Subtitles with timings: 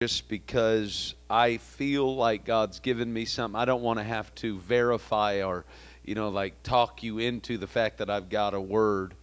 [0.00, 3.60] just because I feel like God's given me something.
[3.60, 5.64] I don't want to have to verify or,
[6.04, 9.14] you know, like talk you into the fact that I've got a word.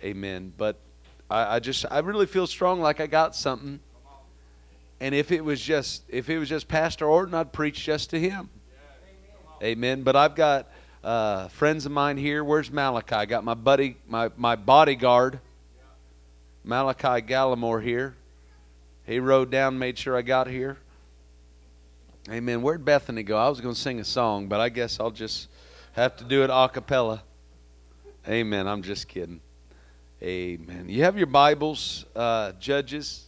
[0.00, 0.52] Amen.
[0.56, 0.76] But
[1.28, 3.80] I, I just, I really feel strong like I got something.
[5.00, 8.20] And if it was just, if it was just Pastor Orton, I'd preach just to
[8.20, 8.48] him.
[9.60, 10.04] Amen.
[10.04, 10.68] But I've got
[11.02, 12.44] uh, friends of mine here.
[12.44, 13.16] Where's Malachi?
[13.16, 15.40] I got my buddy, my, my bodyguard,
[16.62, 18.14] Malachi Gallimore here.
[19.04, 20.78] He rode down, made sure I got here.
[22.30, 22.62] Amen.
[22.62, 23.36] Where'd Bethany go?
[23.36, 25.48] I was going to sing a song, but I guess I'll just
[25.92, 27.22] have to do it a cappella.
[28.28, 28.68] Amen.
[28.68, 29.40] I'm just kidding.
[30.22, 30.88] Amen.
[30.88, 33.26] You have your Bibles, uh, Judges.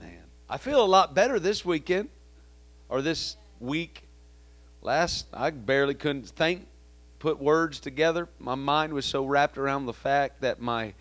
[0.00, 2.08] Man, I feel a lot better this weekend
[2.88, 4.02] or this week.
[4.82, 6.66] Last, I barely couldn't think,
[7.20, 8.28] put words together.
[8.40, 10.94] My mind was so wrapped around the fact that my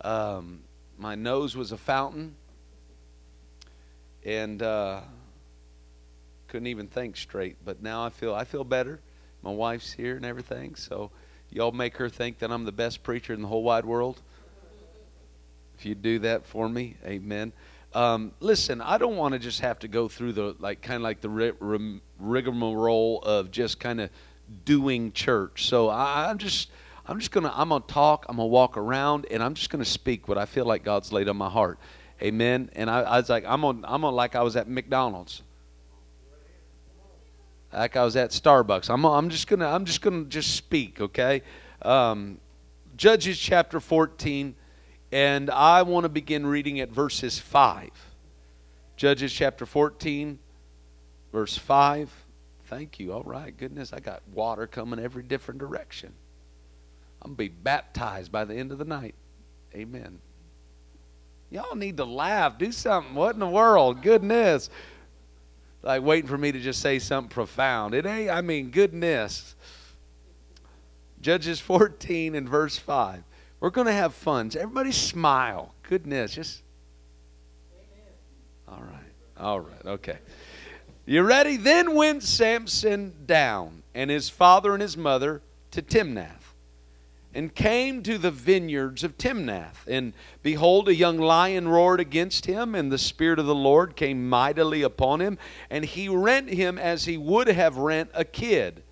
[0.00, 0.60] um,
[0.98, 2.34] my nose was a fountain,
[4.24, 5.00] and uh,
[6.48, 7.56] couldn't even think straight.
[7.64, 9.00] But now I feel I feel better.
[9.42, 11.10] My wife's here and everything, so
[11.50, 14.20] y'all make her think that I'm the best preacher in the whole wide world.
[15.78, 17.52] If you do that for me, Amen.
[17.94, 21.02] Um, listen, I don't want to just have to go through the like kind of
[21.02, 24.10] like the rigmarole of just kind of
[24.64, 25.66] doing church.
[25.66, 26.68] So I, I'm just
[27.08, 30.28] I'm just gonna I'm gonna talk, I'm gonna walk around, and I'm just gonna speak
[30.28, 31.78] what I feel like God's laid on my heart.
[32.22, 32.70] Amen.
[32.74, 35.42] And I, I was like, I'm on I'm on like I was at McDonald's.
[37.72, 38.90] Like I was at Starbucks.
[38.90, 41.42] I'm I'm just gonna I'm just gonna just speak, okay?
[41.80, 42.40] Um,
[42.96, 44.54] Judges chapter 14,
[45.10, 47.90] and I want to begin reading at verses 5.
[48.96, 50.38] Judges chapter 14,
[51.32, 52.26] verse 5.
[52.64, 53.12] Thank you.
[53.12, 53.56] All right.
[53.56, 56.12] Goodness, I got water coming every different direction.
[57.22, 59.14] I'm going to be baptized by the end of the night.
[59.74, 60.20] Amen.
[61.50, 62.58] Y'all need to laugh.
[62.58, 63.14] Do something.
[63.14, 64.02] What in the world?
[64.02, 64.70] Goodness.
[65.82, 67.94] Like waiting for me to just say something profound.
[67.94, 69.54] It ain't, I mean, goodness.
[71.20, 73.22] Judges 14 and verse 5.
[73.60, 74.50] We're going to have fun.
[74.54, 75.74] Everybody smile.
[75.82, 76.34] Goodness.
[76.34, 76.62] Just.
[78.68, 79.12] All right.
[79.36, 79.86] All right.
[79.86, 80.18] Okay.
[81.06, 81.56] You ready?
[81.56, 86.37] Then went Samson down, and his father and his mother to Timnath
[87.38, 89.86] and came to the vineyards of Timnath.
[89.86, 90.12] And
[90.42, 94.82] behold, a young lion roared against him, and the Spirit of the Lord came mightily
[94.82, 95.38] upon him,
[95.70, 98.82] and he rent him as he would have rent a kid.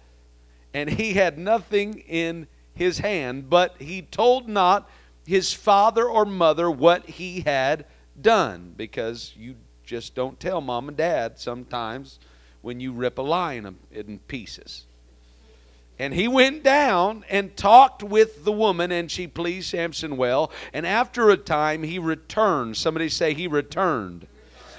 [0.72, 4.88] And he had nothing in his hand, but he told not
[5.26, 7.84] his father or mother what he had
[8.20, 12.20] done, because you just don't tell mom and dad sometimes
[12.62, 14.85] when you rip a lion in pieces.
[15.98, 20.52] And he went down and talked with the woman, and she pleased Samson well.
[20.72, 22.76] And after a time, he returned.
[22.76, 24.26] Somebody say, He returned.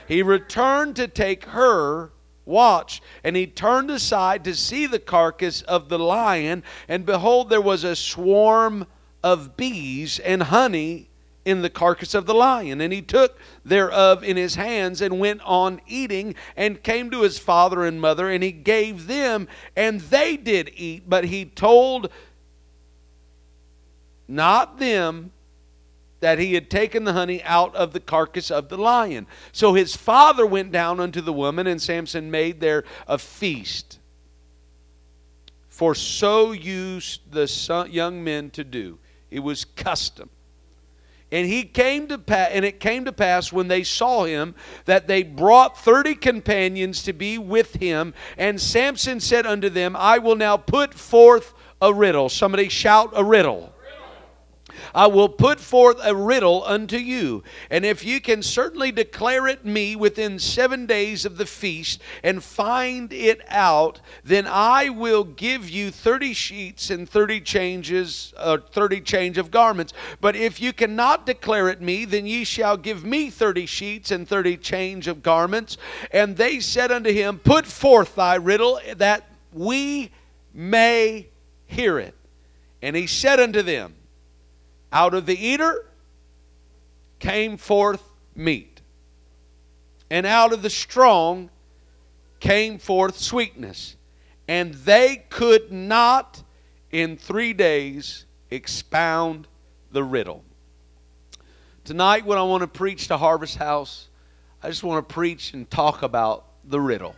[0.08, 2.12] He returned to take her
[2.46, 3.02] watch.
[3.24, 7.84] And he turned aside to see the carcass of the lion, and behold, there was
[7.84, 8.88] a swarm
[9.24, 11.07] of bees and honey
[11.48, 12.82] in the carcass of the lion.
[12.82, 17.40] And he took thereof in his hands and went on eating and came to his
[17.40, 21.10] father and mother and he gave them and they did eat.
[21.10, 22.12] But he told
[24.28, 25.32] not them
[26.20, 29.26] that he had taken the honey out of the carcass of the lion.
[29.54, 34.00] So his father went down unto the woman and Samson made there a feast.
[35.70, 39.00] For so used the young men to do.
[39.32, 40.30] It was custom.
[41.32, 44.56] And he came to pass, and it came to pass when they saw him
[44.86, 48.14] that they brought thirty companions to be with him.
[48.38, 52.30] And Samson said unto them, I will now put forth a riddle.
[52.30, 53.74] Somebody shout a riddle.
[54.94, 57.44] I will put forth a riddle unto you.
[57.70, 62.44] And if you can certainly declare it me within seven days of the feast and
[62.44, 69.02] find it out, then I will give you thirty sheets and thirty changes, uh, thirty
[69.02, 69.94] change of garments.
[70.22, 74.28] But if you cannot declare it me, then ye shall give me thirty sheets and
[74.28, 75.78] thirty change of garments.
[76.12, 80.12] And they said unto him, Put forth thy riddle that we
[80.54, 81.30] may
[81.66, 82.16] hear it.
[82.82, 83.96] And he said unto them,
[84.92, 85.86] out of the eater
[87.20, 88.04] came forth
[88.36, 88.82] meat,
[90.10, 91.50] and out of the strong
[92.40, 93.96] came forth sweetness.
[94.48, 96.42] And they could not
[96.92, 99.48] in three days expound
[99.92, 100.44] the riddle.
[101.84, 104.08] Tonight, when I want to preach to Harvest House,
[104.62, 107.16] I just want to preach and talk about the riddle.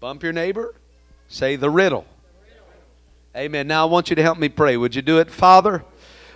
[0.00, 0.74] Bump your neighbor,
[1.28, 2.06] say the riddle.
[3.38, 3.68] Amen.
[3.68, 4.76] Now I want you to help me pray.
[4.76, 5.84] Would you do it, Father?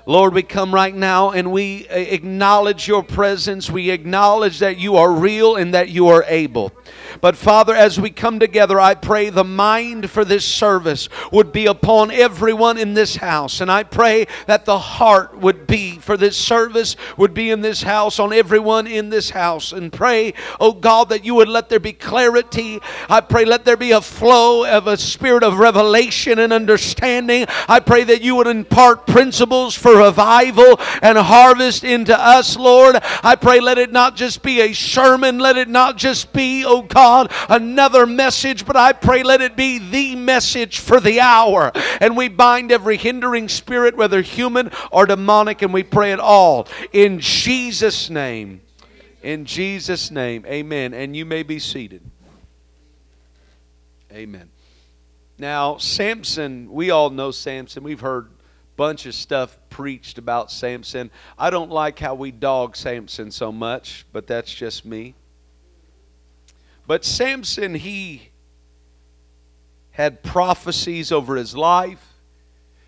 [0.06, 3.68] Lord, we come right now and we uh, acknowledge your presence.
[3.68, 6.70] We acknowledge that you are real and that you are able.
[7.20, 11.66] But Father, as we come together, I pray the mind for this service would be
[11.66, 13.60] upon everyone in this house.
[13.60, 17.82] And I pray that the heart would be for this service, would be in this
[17.82, 19.72] house, on everyone in this house.
[19.72, 22.80] And pray, oh God, that you would let there be clarity.
[23.08, 27.46] I pray, let there be a flow of a spirit of revelation and understanding.
[27.68, 32.96] I pray that you would impart principles for revival and harvest into us, Lord.
[33.22, 36.82] I pray, let it not just be a sermon, let it not just be, oh
[36.82, 41.72] God, God, another message, but I pray let it be the message for the hour.
[42.00, 46.68] And we bind every hindering spirit, whether human or demonic, and we pray it all
[46.92, 48.60] in Jesus' name.
[49.20, 50.94] In Jesus' name, amen.
[50.94, 52.02] And you may be seated.
[54.12, 54.48] Amen.
[55.38, 57.82] Now, Samson, we all know Samson.
[57.82, 58.28] We've heard
[58.76, 61.10] bunch of stuff preached about Samson.
[61.36, 65.16] I don't like how we dog Samson so much, but that's just me.
[66.86, 68.30] But Samson, he
[69.92, 72.14] had prophecies over his life.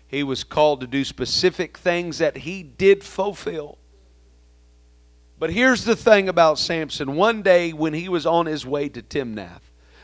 [0.07, 3.77] He was called to do specific things that he did fulfill.
[5.37, 7.15] But here's the thing about Samson.
[7.15, 9.61] One day when he was on his way to Timnath,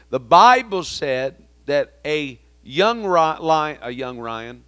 [0.10, 4.64] the Bible said that a young a young Ryan,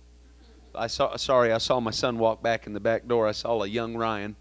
[0.73, 3.27] I saw, sorry, I saw my son walk back in the back door.
[3.27, 4.35] I saw a young Ryan.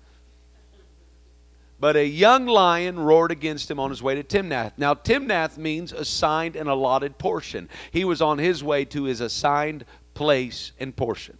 [1.83, 4.75] But a young lion roared against him on his way to Timnath.
[4.77, 7.69] Now, Timnath means assigned and allotted portion.
[7.91, 9.85] He was on his way to his assigned
[10.15, 11.37] place and portion.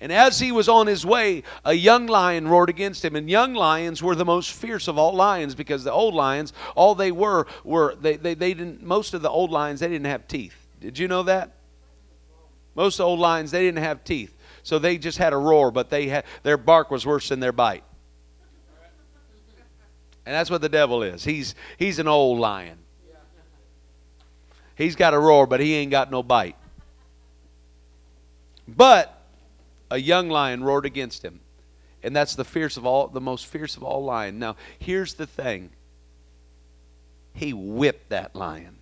[0.00, 3.16] And as he was on his way, a young lion roared against him.
[3.16, 6.94] And young lions were the most fierce of all lions because the old lions, all
[6.94, 10.28] they were, were they, they, they didn't, most of the old lions, they didn't have
[10.28, 10.68] teeth.
[10.80, 11.50] Did you know that?
[12.76, 14.38] Most old lions, they didn't have teeth.
[14.62, 17.50] So they just had a roar, but they had, their bark was worse than their
[17.50, 17.82] bite.
[20.26, 21.24] And that's what the devil is.
[21.24, 22.78] He's he's an old lion.
[24.76, 26.56] He's got a roar, but he ain't got no bite.
[28.66, 29.16] But
[29.90, 31.40] a young lion roared against him.
[32.02, 34.38] And that's the fierce of all the most fierce of all lions.
[34.38, 35.70] Now, here's the thing.
[37.32, 38.76] He whipped that lion.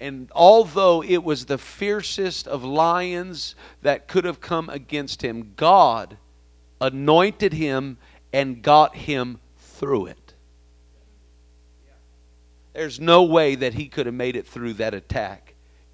[0.00, 6.18] And although it was the fiercest of lions that could have come against him, God
[6.80, 7.96] anointed him
[8.32, 9.38] and got him
[9.74, 10.34] through it.
[12.72, 15.43] There's no way that he could have made it through that attack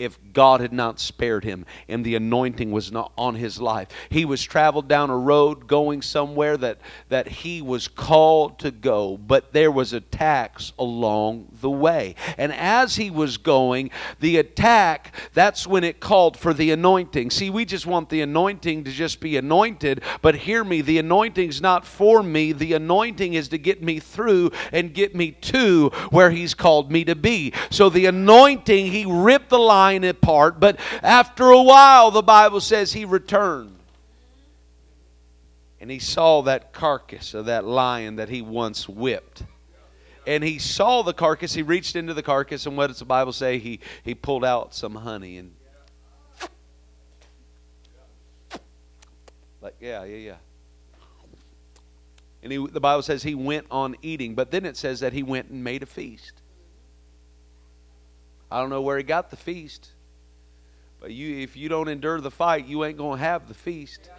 [0.00, 3.88] if God had not spared him and the anointing was not on his life.
[4.08, 6.78] He was traveled down a road going somewhere that,
[7.10, 12.14] that he was called to go, but there was attacks along the way.
[12.38, 17.30] And as he was going, the attack, that's when it called for the anointing.
[17.30, 21.60] See, we just want the anointing to just be anointed, but hear me, the anointing's
[21.60, 22.52] not for me.
[22.52, 27.04] The anointing is to get me through and get me to where he's called me
[27.04, 27.52] to be.
[27.68, 30.60] So the anointing, he ripped the line lion apart.
[30.60, 33.76] But after a while, the Bible says he returned.
[35.80, 39.44] And he saw that carcass of that lion that he once whipped.
[40.26, 41.54] And he saw the carcass.
[41.54, 43.58] He reached into the carcass, and what does the Bible say?
[43.58, 45.54] He, he pulled out some honey and
[49.62, 50.34] like yeah yeah yeah
[52.42, 55.22] and he, the bible says he went on eating but then it says that he
[55.22, 56.39] went and made a feast
[58.50, 59.90] I don't know where he got the feast.
[61.00, 64.10] But you, if you don't endure the fight, you ain't going to have the feast.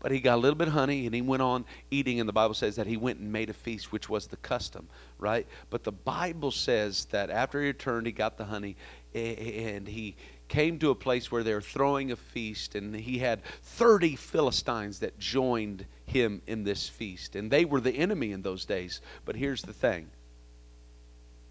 [0.00, 2.32] But he got a little bit of honey and he went on eating, and the
[2.32, 5.46] Bible says that he went and made a feast, which was the custom, right?
[5.68, 8.76] But the Bible says that after he returned, he got the honey
[9.14, 10.16] and he
[10.48, 15.00] came to a place where they were throwing a feast, and he had 30 Philistines
[15.00, 17.36] that joined him in this feast.
[17.36, 19.02] And they were the enemy in those days.
[19.26, 20.10] But here's the thing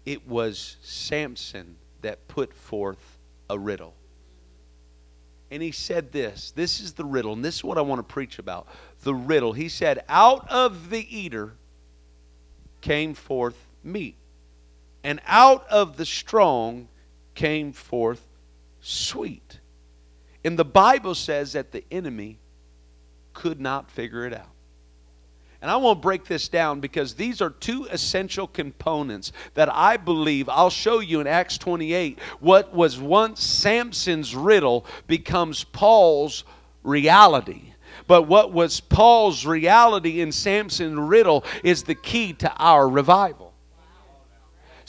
[0.06, 3.94] it was Samson that put forth a riddle.
[5.50, 8.12] And he said this this is the riddle, and this is what I want to
[8.12, 8.68] preach about.
[9.02, 9.52] The riddle.
[9.52, 11.54] He said, Out of the eater
[12.80, 14.16] came forth meat,
[15.02, 16.88] and out of the strong
[17.34, 18.24] came forth
[18.80, 19.60] sweet.
[20.44, 22.38] And the Bible says that the enemy
[23.34, 24.48] could not figure it out.
[25.62, 29.98] And I want to break this down because these are two essential components that I
[29.98, 32.18] believe I'll show you in Acts 28.
[32.40, 36.44] What was once Samson's riddle becomes Paul's
[36.82, 37.74] reality.
[38.06, 43.49] But what was Paul's reality in Samson's riddle is the key to our revival.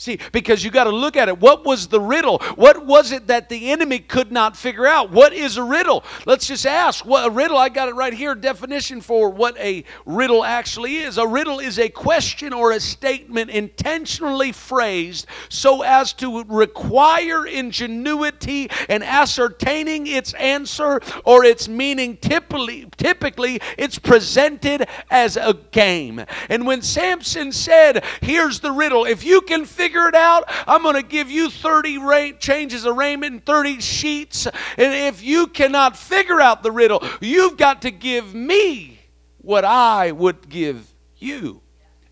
[0.02, 1.38] See, because you got to look at it.
[1.38, 2.40] What was the riddle?
[2.56, 5.12] What was it that the enemy could not figure out?
[5.12, 6.02] What is a riddle?
[6.26, 7.06] Let's just ask.
[7.06, 7.56] What a riddle?
[7.56, 8.34] I got it right here.
[8.34, 11.18] Definition for what a riddle actually is.
[11.18, 18.70] A riddle is a question or a statement intentionally phrased so as to require ingenuity
[18.88, 22.16] and ascertaining its answer or its meaning.
[22.16, 26.24] Typically, typically it's presented as a game.
[26.48, 30.82] And when Samson said, "Here's the riddle," if you can figure figure it out, I'm
[30.82, 34.46] going to give you 30 ra- changes of raiment and 30 sheets.
[34.46, 38.98] And if you cannot figure out the riddle, you've got to give me
[39.42, 41.60] what I would give you.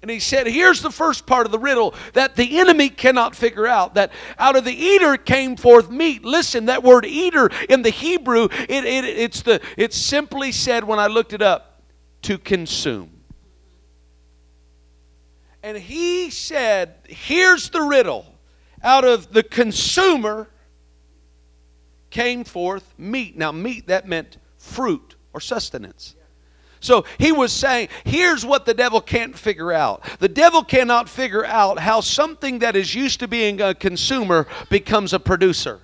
[0.03, 3.67] And he said, Here's the first part of the riddle that the enemy cannot figure
[3.67, 3.95] out.
[3.95, 6.23] That out of the eater came forth meat.
[6.23, 10.99] Listen, that word eater in the Hebrew, it, it, it's, the, it's simply said when
[10.99, 11.83] I looked it up,
[12.23, 13.20] to consume.
[15.71, 18.27] And he said, Here's the riddle.
[18.83, 20.49] Out of the consumer
[22.11, 23.37] came forth meat.
[23.37, 26.17] Now, meat, that meant fruit or sustenance.
[26.81, 30.03] So he was saying, here's what the devil can't figure out.
[30.19, 35.13] The devil cannot figure out how something that is used to being a consumer becomes
[35.13, 35.79] a producer.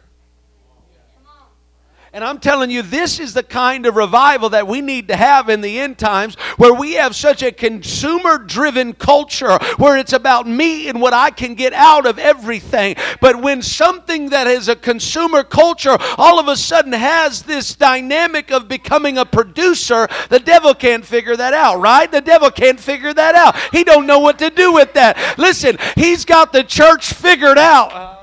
[2.17, 5.51] And I'm telling you, this is the kind of revival that we need to have
[5.51, 10.49] in the end times where we have such a consumer driven culture where it's about
[10.49, 12.97] me and what I can get out of everything.
[13.21, 18.51] But when something that is a consumer culture all of a sudden has this dynamic
[18.51, 22.11] of becoming a producer, the devil can't figure that out, right?
[22.11, 23.59] The devil can't figure that out.
[23.73, 25.19] He don't know what to do with that.
[25.37, 28.16] Listen, he's got the church figured out.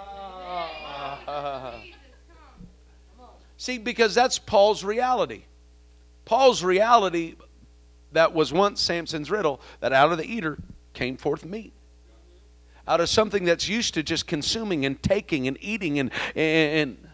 [3.64, 5.46] See, because that's Paul's reality.
[6.26, 7.36] Paul's reality
[8.12, 10.58] that was once Samson's riddle that out of the eater
[10.92, 11.72] came forth meat.
[12.86, 17.08] Out of something that's used to just consuming and taking and eating and, and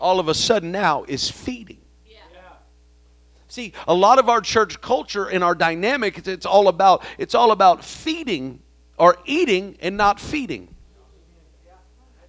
[0.00, 1.82] all of a sudden now is feeding.
[3.48, 7.50] See, a lot of our church culture and our dynamic, it's all about it's all
[7.50, 8.62] about feeding
[8.96, 10.71] or eating and not feeding.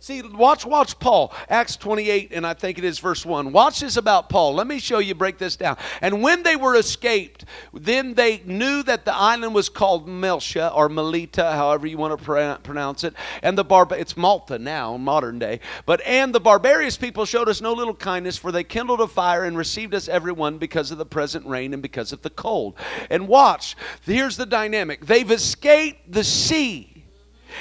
[0.04, 3.54] See, watch, watch Paul, Acts 28, and I think it is verse 1.
[3.54, 4.54] Watch this about Paul.
[4.54, 5.78] Let me show you, break this down.
[6.02, 10.90] And when they were escaped, then they knew that the island was called Melcha or
[10.90, 13.14] Melita, however you want to pronounce it.
[13.42, 15.62] And the Barba, it's Malta now, modern day.
[15.86, 19.46] But and the barbarous people showed us no little kindness, for they kindled a fire
[19.46, 22.76] and received us everyone because of the present rain and because of the cold.
[23.10, 25.06] And watch, here's the dynamic.
[25.06, 26.93] They've escaped the sea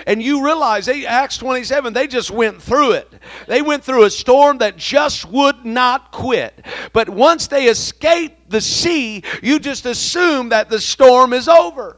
[0.07, 3.13] and you realize, they, Acts 27, they just went through it.
[3.47, 6.65] They went through a storm that just would not quit.
[6.93, 11.97] But once they escaped the sea, you just assume that the storm is over.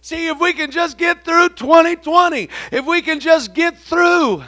[0.00, 4.44] See, if we can just get through 2020, if we can just get through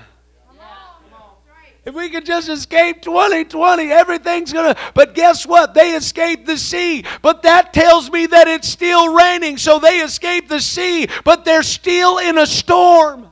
[1.88, 4.80] if we could just escape 2020, everything's going to.
[4.92, 5.72] But guess what?
[5.72, 7.06] They escaped the sea.
[7.22, 9.56] But that tells me that it's still raining.
[9.56, 13.27] So they escaped the sea, but they're still in a storm.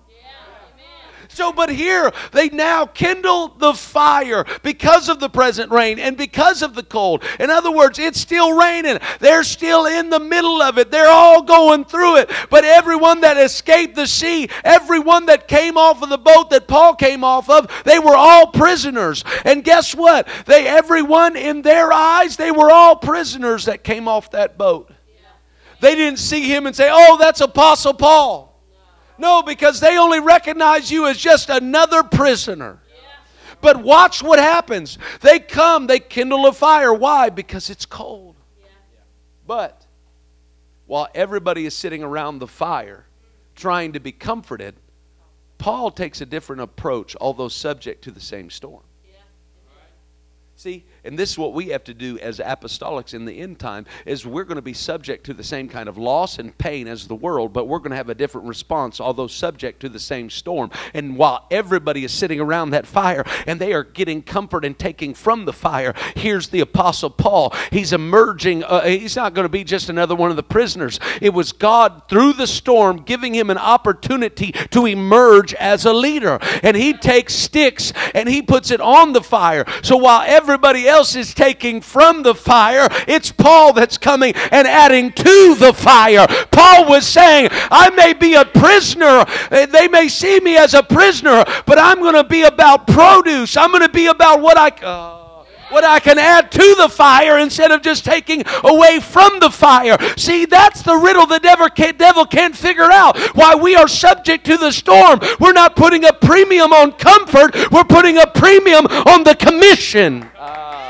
[1.37, 6.62] So, but here they now kindle the fire because of the present rain and because
[6.62, 7.23] of the cold.
[7.38, 8.99] In other words, it's still raining.
[9.21, 10.90] They're still in the middle of it.
[10.90, 12.31] They're all going through it.
[12.49, 16.95] But everyone that escaped the sea, everyone that came off of the boat that Paul
[16.95, 19.23] came off of, they were all prisoners.
[19.45, 20.26] And guess what?
[20.47, 24.90] They everyone in their eyes, they were all prisoners that came off that boat.
[25.81, 28.45] They didn't see him and say, "Oh, that's Apostle Paul."
[29.18, 32.80] No, because they only recognize you as just another prisoner.
[33.61, 34.99] But watch what happens.
[35.23, 36.92] They come, they kindle a fire.
[36.92, 37.30] Why?
[37.30, 38.37] Because it's cold.
[39.46, 39.87] But
[40.87, 43.06] while everybody is sitting around the fire
[43.54, 44.75] trying to be comforted,
[45.58, 48.82] Paul takes a different approach, although subject to the same storm.
[50.56, 53.86] See, and this is what we have to do as apostolics in the end time
[54.04, 57.06] is we're going to be subject to the same kind of loss and pain as
[57.06, 60.28] the world, but we're going to have a different response, although subject to the same
[60.28, 60.70] storm.
[60.94, 65.14] And while everybody is sitting around that fire and they are getting comfort and taking
[65.14, 67.54] from the fire, here's the apostle Paul.
[67.70, 68.64] He's emerging.
[68.64, 70.98] Uh, he's not going to be just another one of the prisoners.
[71.20, 76.38] It was God through the storm giving him an opportunity to emerge as a leader.
[76.62, 79.64] And he takes sticks and he puts it on the fire.
[79.82, 84.66] So while everybody else else is taking from the fire, it's Paul that's coming and
[84.66, 86.26] adding to the fire.
[86.50, 89.24] Paul was saying, I may be a prisoner.
[89.50, 93.56] They may see me as a prisoner, but I'm going to be about produce.
[93.56, 94.68] I'm going to be about what I.
[94.84, 95.16] Uh,
[95.68, 99.96] what I can add to the fire instead of just taking away from the fire.
[100.16, 103.18] See, that's the riddle the devil can't, devil can't figure out.
[103.34, 105.20] Why we are subject to the storm.
[105.40, 110.28] We're not putting a premium on comfort, we're putting a premium on the commission.
[110.38, 110.86] Uh,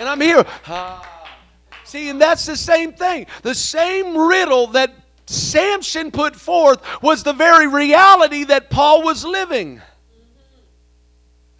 [0.00, 0.44] and I'm here.
[0.66, 1.02] Uh,
[1.84, 3.26] see, and that's the same thing.
[3.42, 4.92] The same riddle that
[5.26, 9.80] Samson put forth was the very reality that Paul was living.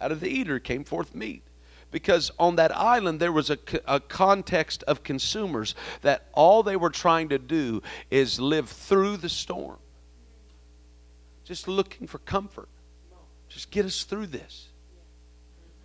[0.01, 1.43] Out of the eater came forth meat.
[1.91, 6.89] Because on that island, there was a, a context of consumers that all they were
[6.89, 9.77] trying to do is live through the storm.
[11.43, 12.69] Just looking for comfort.
[13.49, 14.70] Just get us through this.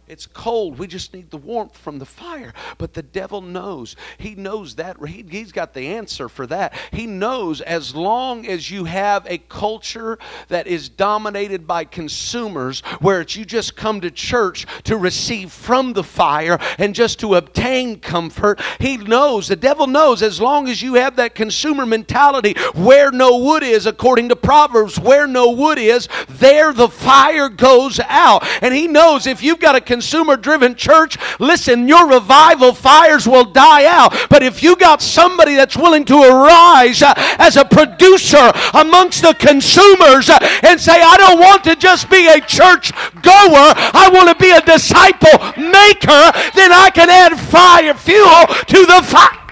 [0.09, 0.79] It's cold.
[0.79, 2.53] We just need the warmth from the fire.
[2.79, 3.97] But the devil knows.
[4.19, 4.97] He knows that.
[5.05, 6.75] He, has got the answer for that.
[6.93, 13.25] He knows as long as you have a culture that is dominated by consumers, where
[13.29, 18.61] you just come to church to receive from the fire and just to obtain comfort,
[18.79, 23.39] he knows, the devil knows, as long as you have that consumer mentality, where no
[23.39, 28.47] wood is, according to Proverbs, where no wood is, there the fire goes out.
[28.63, 33.47] And he knows if you've got a consumer driven church, listen, your revival fires will
[33.47, 34.13] die out.
[34.29, 39.33] But if you got somebody that's willing to arise uh, as a producer amongst the
[39.33, 44.29] consumers uh, and say, I don't want to just be a church goer, I want
[44.29, 46.23] to be a disciple maker,
[46.53, 49.46] then I can add fire, fuel to the fire.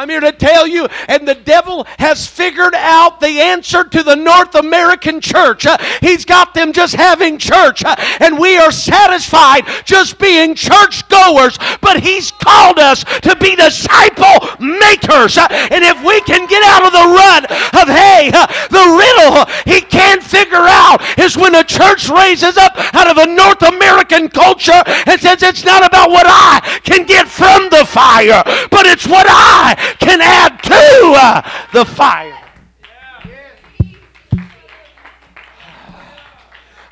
[0.00, 4.16] I'm here to tell you, and the devil has figured out the answer to the
[4.16, 5.66] North American church.
[5.66, 11.06] Uh, he's got them just having church, uh, and we are satisfied just being church
[11.10, 15.36] goers, but he's called us to be disciple makers.
[15.36, 17.52] Uh, and if we can get out of the rut
[17.82, 18.30] of, hey,
[18.70, 23.26] the riddle he can't figure out is when a church raises up out of a
[23.26, 28.42] North American culture and says, it's not about what I can get from the fire,
[28.70, 32.36] but it's what I can add to uh, the fire.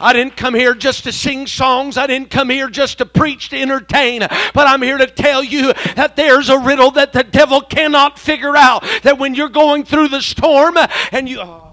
[0.01, 1.97] I didn't come here just to sing songs.
[1.97, 4.21] I didn't come here just to preach to entertain.
[4.21, 8.57] But I'm here to tell you that there's a riddle that the devil cannot figure
[8.57, 8.85] out.
[9.03, 10.77] That when you're going through the storm
[11.11, 11.41] and you.
[11.41, 11.65] Oh,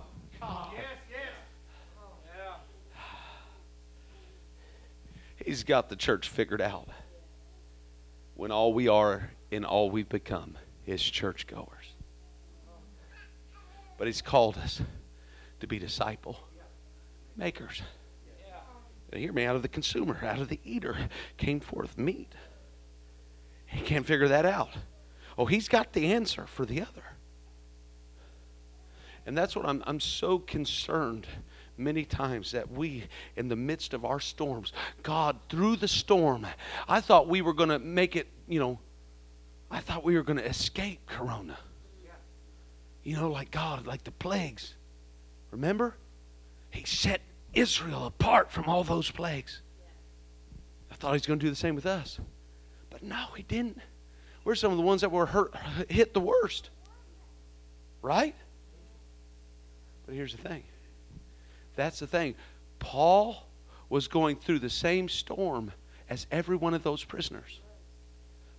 [5.45, 6.89] He's got the church figured out.
[8.33, 11.93] When all we are and all we've become is churchgoers.
[13.97, 14.81] But He's called us
[15.59, 16.39] to be disciple
[17.35, 17.81] makers.
[19.11, 20.97] And hear me, out of the consumer, out of the eater,
[21.37, 22.33] came forth meat.
[23.65, 24.71] He can't figure that out.
[25.37, 27.03] Oh, he's got the answer for the other.
[29.25, 31.27] And that's what I'm, I'm so concerned
[31.77, 34.71] many times that we, in the midst of our storms,
[35.03, 36.45] God, through the storm,
[36.87, 38.79] I thought we were going to make it, you know,
[39.75, 41.57] I thought we were going to escape Corona.
[43.03, 44.73] You know, like God, like the plagues.
[45.51, 45.97] Remember?
[46.71, 47.19] He set
[47.53, 49.61] Israel apart from all those plagues.
[50.89, 52.19] I thought he was going to do the same with us.
[52.89, 53.77] But no, he didn't.
[54.45, 55.53] We're some of the ones that were hurt,
[55.89, 56.69] hit the worst.
[58.01, 58.35] Right?
[60.05, 60.63] But here's the thing
[61.75, 62.35] that's the thing.
[62.79, 63.45] Paul
[63.89, 65.73] was going through the same storm
[66.09, 67.59] as every one of those prisoners.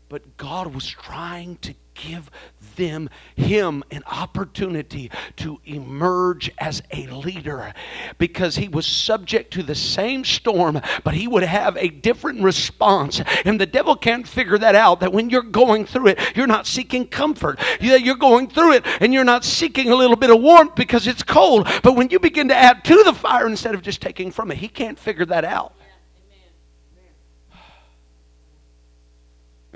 [0.08, 2.30] But God was trying to give
[2.76, 7.72] them him an opportunity to emerge as a leader
[8.18, 13.22] because he was subject to the same storm but he would have a different response.
[13.44, 16.66] And the devil can't figure that out that when you're going through it you're not
[16.66, 17.58] seeking comfort.
[17.80, 21.22] You're going through it and you're not seeking a little bit of warmth because it's
[21.22, 21.66] cold.
[21.82, 24.58] But when you begin to add to the fire instead of just taking from it
[24.58, 25.75] he can't figure that out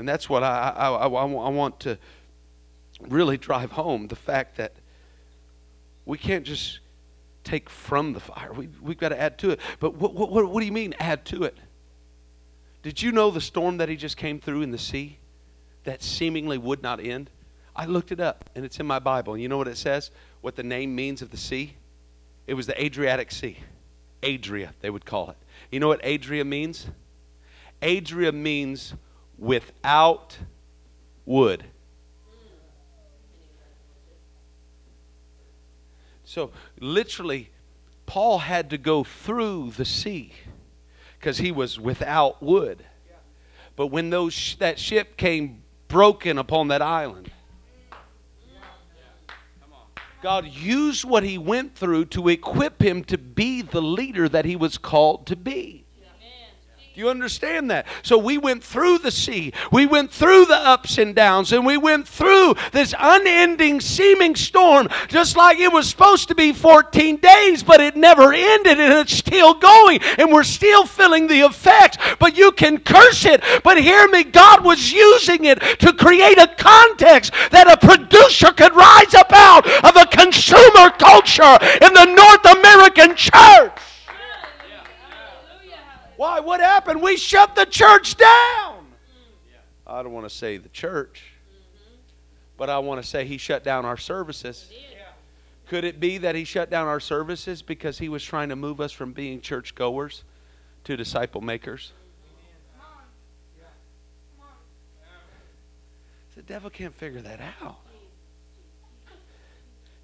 [0.01, 1.99] And that's what I, I, I, I want to
[3.03, 4.73] really drive home the fact that
[6.07, 6.81] we can't just
[7.45, 8.51] take from the fire.
[8.55, 9.61] We, we've got to add to it.
[9.79, 11.59] But what, what, what do you mean, add to it?
[12.83, 15.19] Did you know the storm that he just came through in the sea
[15.85, 17.29] that seemingly would not end?
[17.77, 19.35] I looked it up, and it's in my Bible.
[19.35, 20.11] And you know what it says?
[20.41, 21.75] What the name means of the sea?
[22.47, 23.59] It was the Adriatic Sea.
[24.25, 25.37] Adria, they would call it.
[25.71, 26.87] You know what Adria means?
[27.83, 28.95] Adria means
[29.41, 30.39] without
[31.25, 31.65] wood.
[36.25, 37.51] So, literally,
[38.07, 40.33] Paul had to go through the sea
[41.19, 42.85] because he was without wood.
[43.75, 47.33] But when those, that ship came broken upon that island,
[50.23, 54.55] God used what he went through to equip him to be the leader that he
[54.55, 55.80] was called to be.
[57.01, 57.87] You understand that?
[58.03, 61.79] So we went through the sea, we went through the ups and downs, and we
[61.79, 67.63] went through this unending seeming storm, just like it was supposed to be 14 days,
[67.63, 71.97] but it never ended, and it's still going, and we're still feeling the effects.
[72.19, 76.55] But you can curse it, but hear me, God was using it to create a
[76.59, 82.59] context that a producer could rise up out of a consumer culture in the North
[82.59, 83.90] American church.
[86.21, 86.39] Why?
[86.39, 87.01] What happened?
[87.01, 88.85] We shut the church down.
[89.87, 91.33] I don't want to say the church,
[92.59, 94.71] but I want to say he shut down our services.
[95.67, 98.83] Could it be that he shut down our services because he was trying to move
[98.83, 100.25] us from being church goers
[100.85, 101.91] to disciple makers?
[106.37, 107.79] The devil can't figure that out.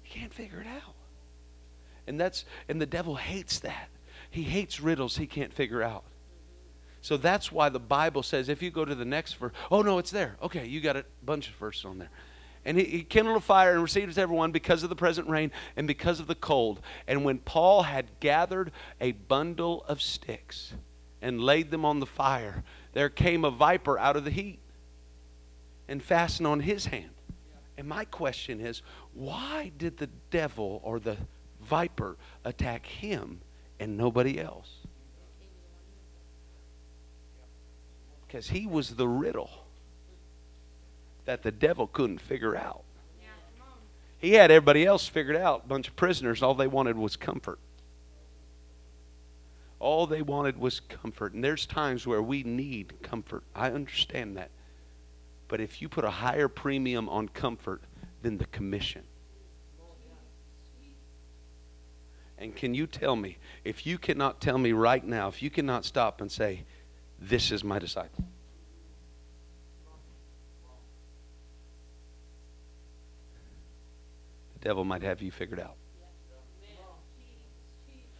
[0.01, 0.95] He can't figure it out.
[2.07, 3.89] And that's and the devil hates that.
[4.29, 6.03] He hates riddles he can't figure out.
[7.01, 9.97] So that's why the Bible says if you go to the next verse, oh no,
[9.97, 10.35] it's there.
[10.41, 12.09] Okay, you got a bunch of verses on there.
[12.65, 15.87] And he, he kindled a fire and received everyone because of the present rain and
[15.87, 16.81] because of the cold.
[17.07, 20.73] And when Paul had gathered a bundle of sticks
[21.21, 22.63] and laid them on the fire,
[22.93, 24.59] there came a viper out of the heat
[25.87, 27.11] and fastened on his hand.
[27.77, 28.81] And my question is,
[29.13, 31.15] why did the devil or the
[31.61, 33.39] viper attack him
[33.79, 34.69] and nobody else.
[38.25, 39.49] Because he was the riddle
[41.25, 42.83] that the devil couldn't figure out.
[44.19, 46.41] He had everybody else figured out, a bunch of prisoners.
[46.41, 47.59] All they wanted was comfort.
[49.79, 51.33] All they wanted was comfort.
[51.33, 53.43] And there's times where we need comfort.
[53.55, 54.49] I understand that.
[55.47, 57.81] But if you put a higher premium on comfort
[58.23, 59.03] than the commission,
[62.37, 65.85] And can you tell me, if you cannot tell me right now, if you cannot
[65.85, 66.65] stop and say,
[67.19, 68.25] This is my disciple?
[74.53, 75.75] The devil might have you figured out.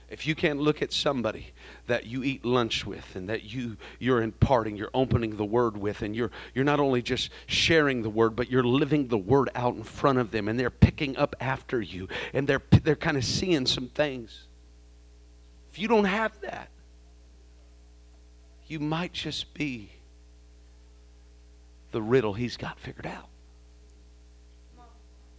[0.09, 1.47] If you can't look at somebody
[1.87, 6.01] that you eat lunch with and that you you're imparting, you're opening the word with,
[6.01, 9.75] and you're you're not only just sharing the word, but you're living the word out
[9.75, 13.25] in front of them, and they're picking up after you, and they're they're kind of
[13.25, 14.45] seeing some things.
[15.71, 16.69] If you don't have that,
[18.67, 19.91] you might just be
[21.91, 23.27] the riddle he's got figured out.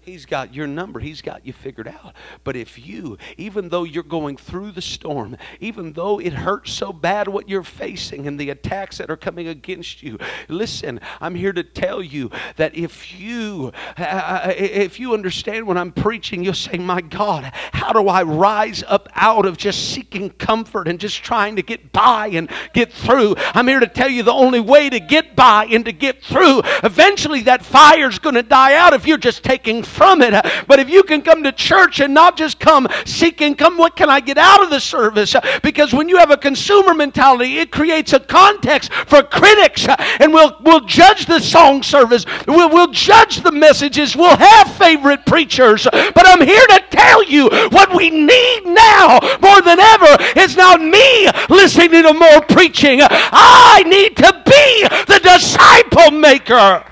[0.09, 1.01] He's got your number.
[1.01, 2.15] He's got you figured out.
[2.43, 6.95] But if you, even though you're going through the storm, even though it hurts so
[6.95, 10.19] bad what you're facing and the attacks that are coming against you,
[10.49, 15.77] listen, I'm here to tell you that if you uh, uh if you understand what
[15.77, 20.31] I'm preaching, you'll say, "My God, how do I rise up out of just seeking
[20.31, 24.23] comfort and just trying to get by and get through?" I'm here to tell you
[24.23, 28.43] the only way to get by and to get through, eventually that fire's going to
[28.43, 30.33] die out if you're just taking from it.
[30.69, 34.09] But if you can come to church and not just come seeking, come, what can
[34.09, 35.35] I get out of the service?
[35.63, 39.87] Because when you have a consumer mentality, it creates a context for critics.
[40.21, 45.27] And we'll, we'll judge the song service, we'll, we'll judge the messages, we'll have favorite
[45.27, 45.87] preachers.
[45.93, 50.81] But I'm here to tell you what we need now more than ever is not
[50.81, 53.01] me listening to more preaching.
[53.03, 56.85] I need to be the disciple maker.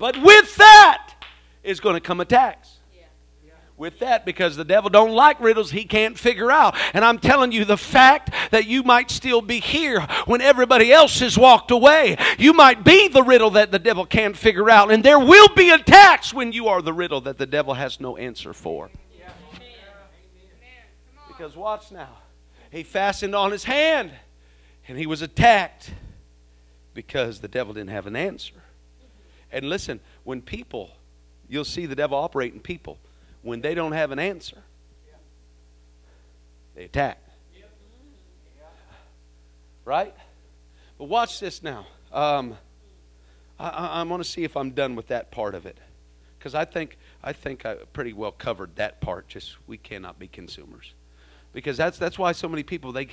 [0.00, 1.12] But with that
[1.62, 2.78] is going to come attacks.
[3.76, 6.76] With that, because the devil don't like riddles he can't figure out.
[6.92, 11.20] And I'm telling you, the fact that you might still be here when everybody else
[11.20, 14.90] has walked away, you might be the riddle that the devil can't figure out.
[14.90, 18.18] And there will be attacks when you are the riddle that the devil has no
[18.18, 18.90] answer for.
[21.28, 22.18] Because watch now.
[22.70, 24.12] He fastened on his hand
[24.88, 25.90] and he was attacked
[26.92, 28.62] because the devil didn't have an answer.
[29.52, 30.90] And listen, when people,
[31.48, 32.98] you'll see the devil operate in people,
[33.42, 34.58] when they don't have an answer,
[36.74, 37.22] they attack.
[39.84, 40.14] Right?
[40.98, 41.86] But watch this now.
[42.12, 42.56] Um,
[43.58, 45.78] I, am going to see if I'm done with that part of it,
[46.38, 49.28] because I think I think I pretty well covered that part.
[49.28, 50.94] Just we cannot be consumers,
[51.52, 53.08] because that's that's why so many people they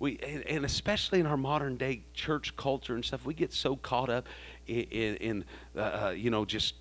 [0.00, 4.10] we and especially in our modern day church culture and stuff, we get so caught
[4.10, 4.26] up
[4.66, 5.44] in, in
[5.76, 6.74] uh, uh, you know, just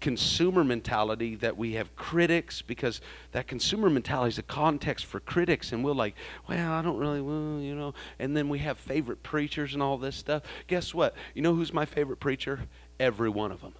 [0.00, 3.00] consumer mentality that we have critics because
[3.32, 6.14] that consumer mentality is a context for critics and we're like
[6.46, 9.96] well i don't really well, you know and then we have favorite preachers and all
[9.96, 10.42] this stuff.
[10.66, 11.14] Guess what?
[11.34, 12.60] You know who's my favorite preacher?
[13.00, 13.74] Every one of them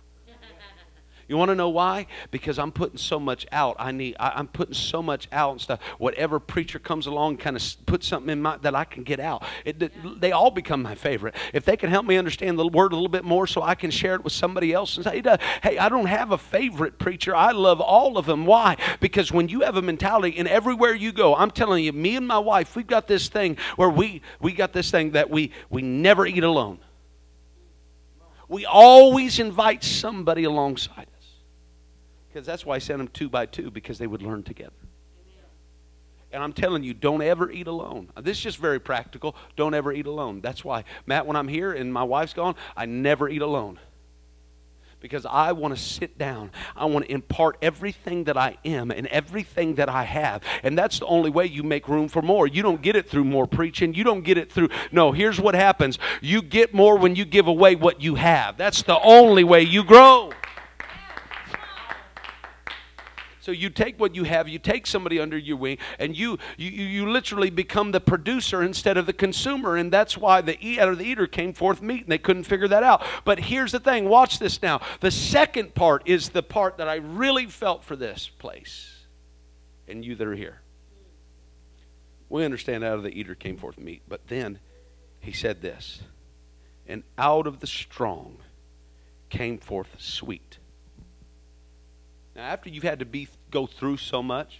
[1.28, 2.06] You want to know why?
[2.30, 3.76] Because I'm putting so much out.
[3.80, 4.14] I need.
[4.20, 5.80] I, am putting so much out and stuff.
[5.98, 9.42] Whatever preacher comes along, kind of put something in my that I can get out.
[9.64, 11.34] It, they all become my favorite.
[11.52, 13.90] If they can help me understand the word a little bit more, so I can
[13.90, 15.20] share it with somebody else and say,
[15.62, 17.34] "Hey, I don't have a favorite preacher.
[17.34, 18.76] I love all of them." Why?
[19.00, 22.26] Because when you have a mentality, and everywhere you go, I'm telling you, me and
[22.26, 25.82] my wife, we've got this thing where we we got this thing that we we
[25.82, 26.78] never eat alone.
[28.48, 31.08] We always invite somebody alongside.
[32.36, 34.76] Because that's why I sent them two by two, because they would learn together.
[36.30, 38.10] And I'm telling you, don't ever eat alone.
[38.20, 39.34] This is just very practical.
[39.56, 40.42] Don't ever eat alone.
[40.42, 43.78] That's why, Matt, when I'm here and my wife's gone, I never eat alone
[45.00, 46.50] because I want to sit down.
[46.76, 50.42] I want to impart everything that I am and everything that I have.
[50.62, 52.46] And that's the only way you make room for more.
[52.46, 53.94] You don't get it through more preaching.
[53.94, 54.68] You don't get it through.
[54.92, 58.58] No, here's what happens you get more when you give away what you have.
[58.58, 60.32] That's the only way you grow.
[63.46, 66.68] So you take what you have, you take somebody under your wing, and you you,
[66.68, 69.76] you literally become the producer instead of the consumer.
[69.76, 72.42] And that's why the eat out of the eater came forth meat, and they couldn't
[72.42, 73.04] figure that out.
[73.24, 74.80] But here's the thing: watch this now.
[74.98, 79.04] The second part is the part that I really felt for this place,
[79.86, 80.62] and you that are here.
[82.28, 84.58] We understand out of the eater came forth meat, but then
[85.20, 86.00] he said this,
[86.88, 88.38] and out of the strong
[89.30, 90.58] came forth sweet.
[92.36, 94.58] Now, after you've had to be go through so much,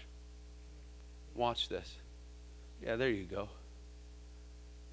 [1.35, 1.95] watch this.
[2.83, 3.49] Yeah, there you go.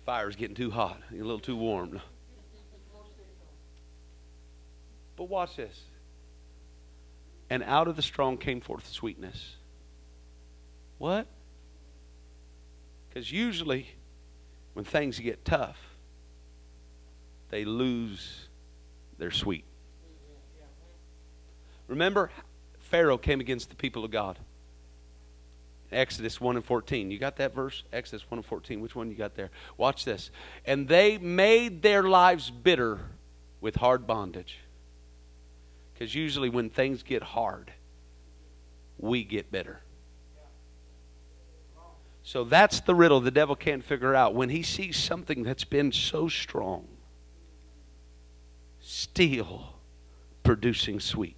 [0.05, 2.01] Fire's getting too hot, a little too warm.
[5.17, 5.81] But watch this.
[7.49, 9.57] And out of the strong came forth sweetness.
[10.99, 11.27] What?
[13.09, 13.89] Because usually,
[14.75, 15.79] when things get tough,
[17.49, 18.49] they lose
[19.17, 19.65] their sweet.
[21.87, 22.31] Remember
[22.85, 24.39] Pharaoh came against the people of God.
[25.91, 27.11] Exodus 1 and 14.
[27.11, 27.83] You got that verse?
[27.93, 28.81] Exodus 1 and 14.
[28.81, 29.51] Which one you got there?
[29.77, 30.31] Watch this.
[30.65, 33.01] And they made their lives bitter
[33.61, 34.59] with hard bondage.
[35.93, 37.73] Because usually when things get hard,
[38.99, 39.81] we get bitter.
[42.23, 44.35] So that's the riddle the devil can't figure out.
[44.35, 46.87] When he sees something that's been so strong,
[48.81, 49.75] still
[50.43, 51.37] producing sweet.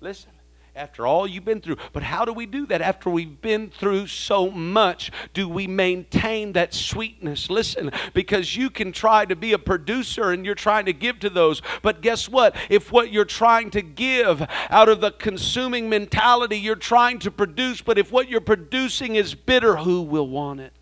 [0.00, 0.30] Listen,
[0.78, 1.76] after all you've been through.
[1.92, 2.80] But how do we do that?
[2.80, 7.50] After we've been through so much, do we maintain that sweetness?
[7.50, 11.30] Listen, because you can try to be a producer and you're trying to give to
[11.30, 11.60] those.
[11.82, 12.54] But guess what?
[12.70, 17.82] If what you're trying to give out of the consuming mentality, you're trying to produce,
[17.82, 20.72] but if what you're producing is bitter, who will want it?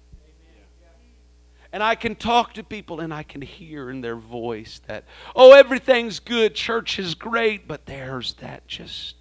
[1.76, 5.52] And I can talk to people and I can hear in their voice that, oh,
[5.52, 9.14] everything's good, church is great, but there's that just,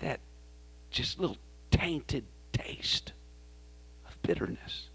[0.00, 0.18] that
[0.90, 1.36] just little
[1.70, 3.12] tainted taste
[4.08, 4.88] of bitterness.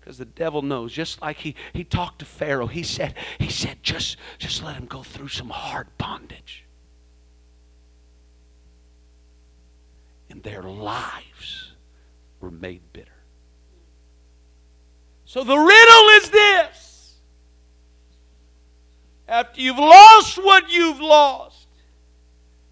[0.00, 3.80] Because the devil knows, just like he, he talked to Pharaoh, he said, he said,
[3.84, 6.64] just, just let him go through some hard bondage.
[10.28, 11.74] And their lives
[12.40, 13.11] were made bitter.
[15.32, 17.14] So the riddle is this
[19.26, 21.68] after you've lost what you've lost,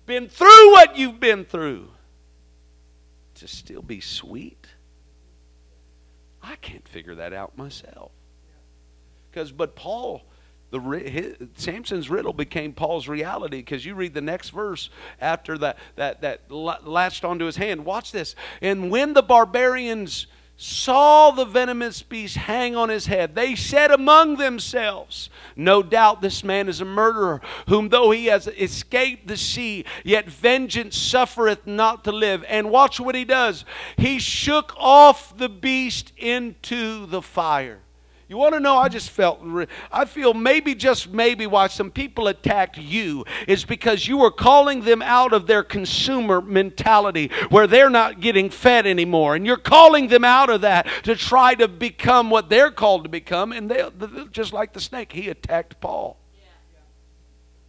[0.05, 1.89] been through what you've been through,
[3.37, 4.67] to still be sweet?
[6.43, 8.11] I can't figure that out myself.
[9.31, 10.21] Because, but Paul,
[10.71, 15.79] the his, Samson's riddle became Paul's reality because you read the next verse after that
[15.97, 17.87] that that latched onto his hand.
[17.87, 18.35] Watch this.
[18.61, 20.27] And when the barbarians
[20.63, 26.45] saw the venomous beast hang on his head, they said among themselves, No doubt this
[26.45, 32.05] man is a murderer, whom though he has escaped the sea, yet vengeance suffereth not
[32.05, 32.45] to live.
[32.47, 33.65] And watch what he does.
[33.97, 37.81] He shook off the beast into the fire.
[38.31, 38.77] You want to know?
[38.77, 39.41] I just felt,
[39.91, 44.83] I feel maybe, just maybe, why some people attacked you is because you were calling
[44.83, 49.35] them out of their consumer mentality where they're not getting fed anymore.
[49.35, 53.09] And you're calling them out of that to try to become what they're called to
[53.09, 53.51] become.
[53.51, 53.85] And they,
[54.31, 56.17] just like the snake, he attacked Paul.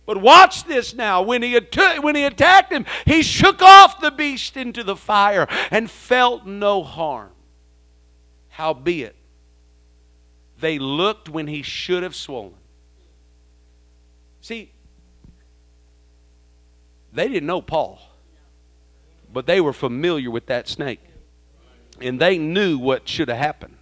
[0.06, 1.24] But watch this now.
[1.24, 1.60] When he,
[2.02, 6.84] when he attacked him, he shook off the beast into the fire and felt no
[6.84, 7.32] harm.
[8.50, 9.16] Howbeit,
[10.62, 12.54] they looked when he should have swollen.
[14.42, 14.72] See,
[17.14, 18.00] they didn't know Paul,
[19.32, 21.02] but they were familiar with that snake.
[22.00, 23.78] And they knew what should have happened.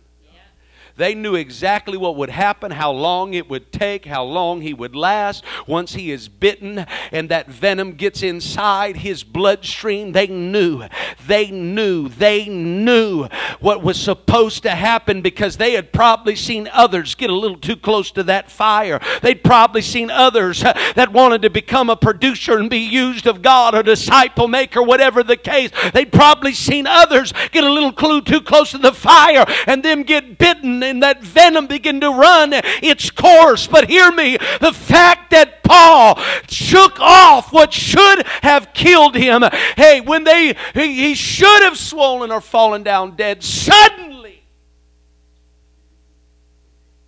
[1.00, 4.98] They knew exactly what would happen, how long it would take, how long he would
[4.98, 10.12] last once he is bitten and that venom gets inside his bloodstream.
[10.12, 10.84] They knew,
[11.26, 13.30] they knew, they knew
[13.62, 17.78] what was supposed to happen because they had probably seen others get a little too
[17.78, 19.00] close to that fire.
[19.22, 23.74] They'd probably seen others that wanted to become a producer and be used of God,
[23.74, 25.72] a disciple maker, whatever the case.
[25.94, 30.04] They'd probably seen others get a little clue too close to the fire and them
[30.04, 33.68] get bitten and that venom begin to run its course.
[33.68, 39.44] But hear me, the fact that Paul shook off what should have killed him,
[39.78, 44.44] hey, when they he, he should have swollen or fallen down dead, suddenly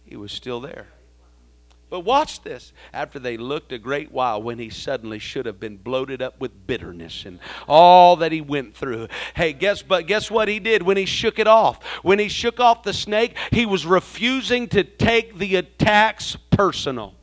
[0.06, 0.90] he was still there.
[1.91, 2.71] But watch this.
[2.93, 6.65] After they looked a great while, when he suddenly should have been bloated up with
[6.65, 9.10] bitterness and all that he went through.
[9.36, 11.84] Hey, guess but guess what he did when he shook it off?
[12.01, 17.13] When he shook off the snake, he was refusing to take the attacks personal.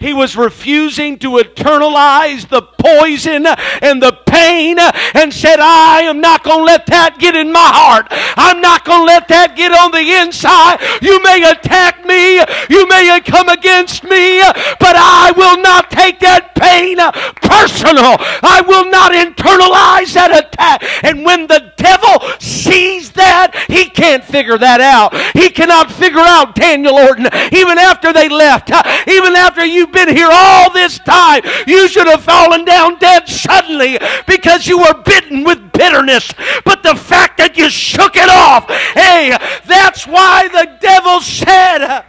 [0.00, 3.46] He was refusing to eternalize the poison
[3.82, 7.70] and the pain and said, I am not going to let that get in my
[7.72, 8.06] heart.
[8.36, 10.78] I'm not going to let that get on the inside.
[11.02, 14.40] You may attack me, you may come against me,
[14.78, 16.96] but I will not take that pain
[17.42, 18.16] personal.
[18.42, 20.84] I will not internalize that attack.
[21.02, 25.14] And when the devil sees that, he can't figure that out.
[25.36, 28.70] He cannot figure out Daniel Orton, even after they left,
[29.08, 33.98] even after you've been here all this time, you should have fallen down dead suddenly
[34.26, 36.32] because you were bitten with bitterness.
[36.64, 42.04] But the fact that you shook it off, hey, that's why the devil said,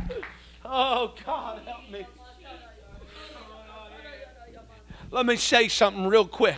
[0.66, 2.06] Oh, God, help me.
[5.12, 6.58] Let me say something real quick.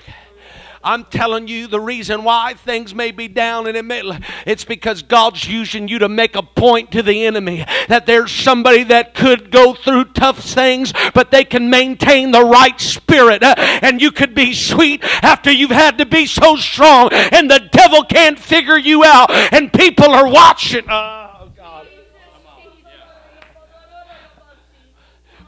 [0.83, 4.01] I'm telling you the reason why things may be down and it may,
[4.45, 8.83] it's because God's using you to make a point to the enemy that there's somebody
[8.85, 13.43] that could go through tough things, but they can maintain the right spirit.
[13.43, 18.03] And you could be sweet after you've had to be so strong, and the devil
[18.03, 20.87] can't figure you out, and people are watching.
[20.89, 21.28] Uh,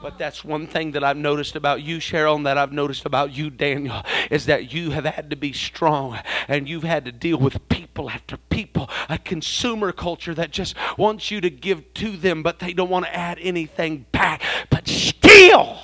[0.02, 3.34] But that's one thing that I've noticed about you, Cheryl, and that I've noticed about
[3.34, 7.38] you, Daniel, is that you have had to be strong and you've had to deal
[7.38, 12.42] with people after people, a consumer culture that just wants you to give to them,
[12.42, 14.42] but they don't want to add anything back.
[14.72, 15.78] But still,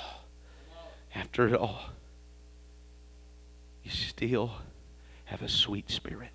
[1.13, 1.81] after it all,
[3.83, 4.51] you still
[5.25, 6.29] have a sweet spirit.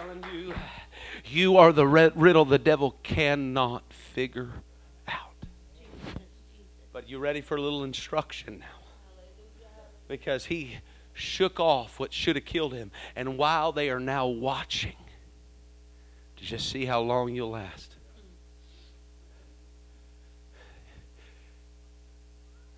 [0.00, 0.54] Telling you,
[1.24, 4.50] you are the riddle the devil cannot figure
[5.08, 5.34] out.
[6.92, 9.66] But you ready for a little instruction now?
[10.08, 10.78] Because he
[11.12, 12.90] shook off what should have killed him.
[13.14, 14.96] And while they are now watching
[16.36, 17.94] to just see how long you'll last,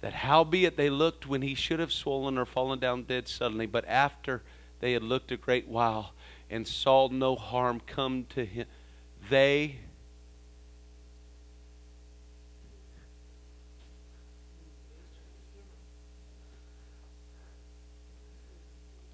[0.00, 3.86] that howbeit they looked when he should have swollen or fallen down dead suddenly, but
[3.86, 4.42] after
[4.80, 6.12] they had looked a great while,
[6.52, 8.66] and saw no harm come to him.
[9.30, 9.78] They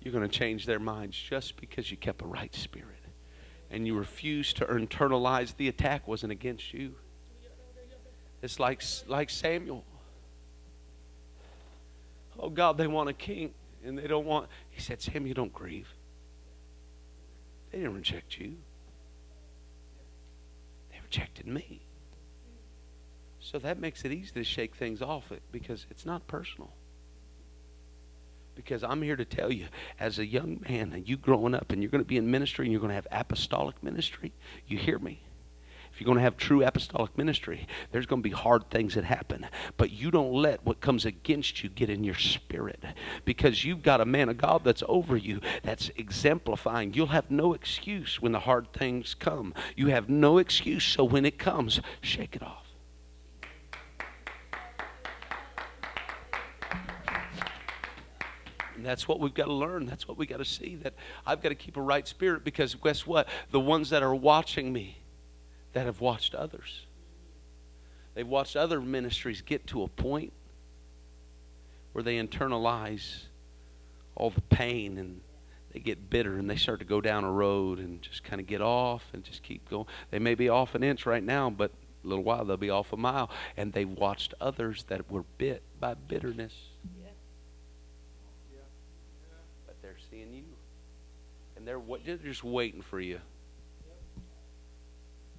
[0.02, 2.86] you're going to change their minds just because you kept a right spirit
[3.70, 6.94] and you refused to internalize the attack wasn't against you.
[8.42, 9.84] It's like like Samuel.
[12.38, 13.52] Oh God, they want a king
[13.84, 14.48] and they don't want.
[14.70, 15.88] He said, Samuel, don't grieve.
[17.70, 18.56] They didn't reject you,
[20.90, 21.82] they rejected me.
[23.40, 26.70] So that makes it easy to shake things off it because it's not personal.
[28.54, 29.66] Because I'm here to tell you,
[30.00, 32.66] as a young man, and you growing up, and you're going to be in ministry,
[32.66, 34.32] and you're going to have apostolic ministry,
[34.66, 35.20] you hear me?
[35.98, 39.02] If you're going to have true apostolic ministry, there's going to be hard things that
[39.02, 39.44] happen.
[39.76, 42.80] But you don't let what comes against you get in your spirit
[43.24, 46.94] because you've got a man of God that's over you that's exemplifying.
[46.94, 49.52] You'll have no excuse when the hard things come.
[49.74, 50.84] You have no excuse.
[50.84, 52.64] So when it comes, shake it off.
[58.76, 59.86] And that's what we've got to learn.
[59.86, 60.76] That's what we got to see.
[60.76, 60.94] That
[61.26, 63.26] I've got to keep a right spirit because guess what?
[63.50, 64.98] The ones that are watching me,
[65.78, 66.86] that have watched others.
[68.14, 70.32] They've watched other ministries get to a point
[71.92, 73.26] where they internalize
[74.16, 75.20] all the pain and
[75.72, 78.48] they get bitter and they start to go down a road and just kind of
[78.48, 79.86] get off and just keep going.
[80.10, 81.70] They may be off an inch right now, but
[82.02, 83.30] a little while they'll be off a mile.
[83.56, 86.54] And they've watched others that were bit by bitterness.
[87.00, 87.10] Yeah.
[89.64, 90.42] But they're seeing you.
[91.56, 93.20] And they're, they're just waiting for you.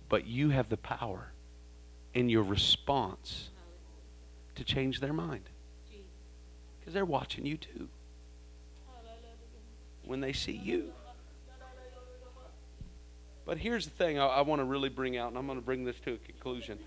[0.10, 1.32] But you have the power
[2.14, 3.50] in your response
[4.56, 5.44] to change their mind.
[6.80, 7.88] Because they're watching you too.
[10.04, 10.92] When they see you.
[13.46, 15.66] But here's the thing I, I want to really bring out, and I'm going to
[15.66, 16.78] bring this to a conclusion.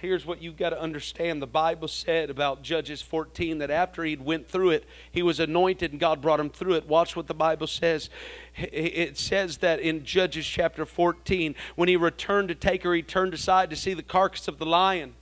[0.00, 1.40] Here's what you've got to understand.
[1.40, 5.92] The Bible said about Judges 14 that after he'd went through it, he was anointed
[5.92, 6.86] and God brought him through it.
[6.86, 8.10] Watch what the Bible says.
[8.56, 13.34] It says that in Judges chapter 14, when he returned to take her, he turned
[13.34, 15.14] aside to see the carcass of the lion.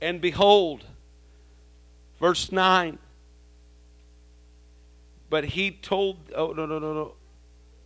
[0.00, 0.84] And behold,
[2.24, 2.98] Verse 9.
[5.28, 7.12] But he told, oh, no, no, no, no.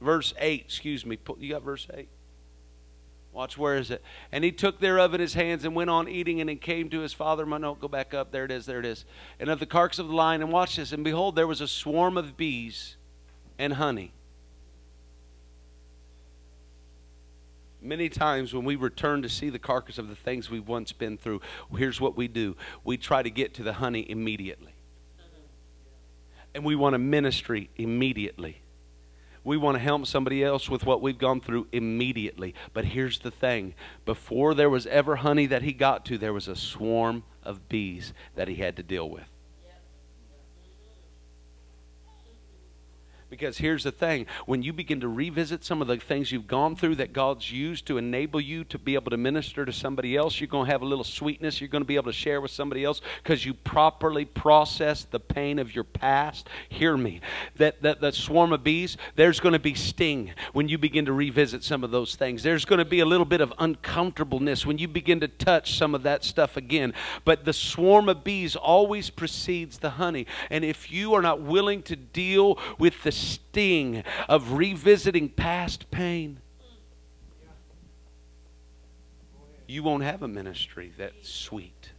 [0.00, 1.18] Verse 8, excuse me.
[1.38, 2.08] You got verse 8?
[3.38, 4.02] Watch, where is it?
[4.32, 6.98] And he took thereof in his hands and went on eating, and it came to
[6.98, 7.46] his father.
[7.46, 8.32] My note, go back up.
[8.32, 9.04] There it is, there it is.
[9.38, 10.90] And of the carcass of the lion, and watch this.
[10.90, 12.96] And behold, there was a swarm of bees
[13.56, 14.10] and honey.
[17.80, 21.16] Many times when we return to see the carcass of the things we've once been
[21.16, 21.40] through,
[21.76, 24.74] here's what we do we try to get to the honey immediately.
[26.56, 28.62] And we want a ministry immediately.
[29.44, 32.54] We want to help somebody else with what we've gone through immediately.
[32.72, 33.74] But here's the thing
[34.04, 38.12] before there was ever honey that he got to, there was a swarm of bees
[38.34, 39.28] that he had to deal with.
[43.30, 46.76] Because here's the thing when you begin to revisit some of the things you've gone
[46.76, 50.40] through that God's used to enable you to be able to minister to somebody else,
[50.40, 51.60] you're going to have a little sweetness.
[51.60, 55.20] You're going to be able to share with somebody else because you properly process the
[55.20, 56.48] pain of your past.
[56.70, 57.20] Hear me.
[57.56, 61.12] That, that, that swarm of bees, there's going to be sting when you begin to
[61.12, 62.42] revisit some of those things.
[62.42, 65.94] There's going to be a little bit of uncomfortableness when you begin to touch some
[65.94, 66.94] of that stuff again.
[67.26, 70.26] But the swarm of bees always precedes the honey.
[70.50, 76.40] And if you are not willing to deal with the sting of revisiting past pain,
[79.66, 81.92] you won't have a ministry that's sweet.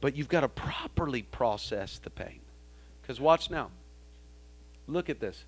[0.00, 2.40] But you've got to properly process the pain.
[3.02, 3.70] Because watch now.
[4.86, 5.44] Look at this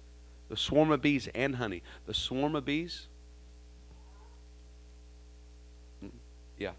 [0.49, 1.83] the swarm of bees and honey.
[2.05, 3.07] The swarm of bees,
[6.05, 6.11] mm,
[6.59, 6.73] yeah.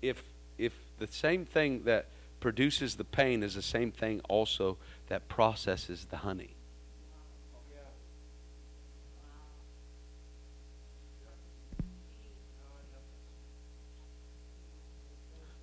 [0.00, 0.22] If,
[0.56, 2.06] if the same thing that
[2.40, 6.54] produces the pain is the same thing also that processes the honey.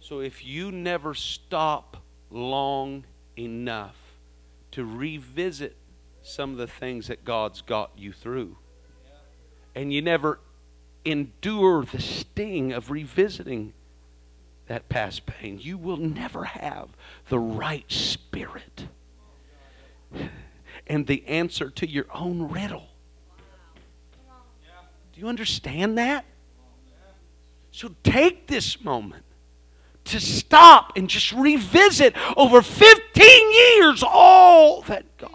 [0.08, 1.98] So if you never stop
[2.30, 3.06] long
[3.40, 3.96] enough
[4.70, 5.76] to revisit
[6.22, 8.56] some of the things that God's got you through,
[9.74, 10.40] and you never
[11.06, 13.74] endure the sting of revisiting
[14.68, 16.90] that past pain, you will never have
[17.30, 18.88] the right spirit
[20.86, 22.90] and the answer to your own riddle.
[25.14, 26.26] Do you understand that?
[27.72, 29.25] So take this moment
[30.06, 35.32] to stop and just revisit over 15 years all that God.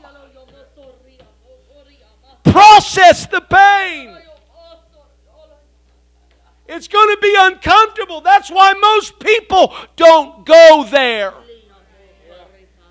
[2.42, 4.16] Process the pain.
[6.66, 8.20] It's going to be uncomfortable.
[8.20, 11.34] That's why most people don't go there.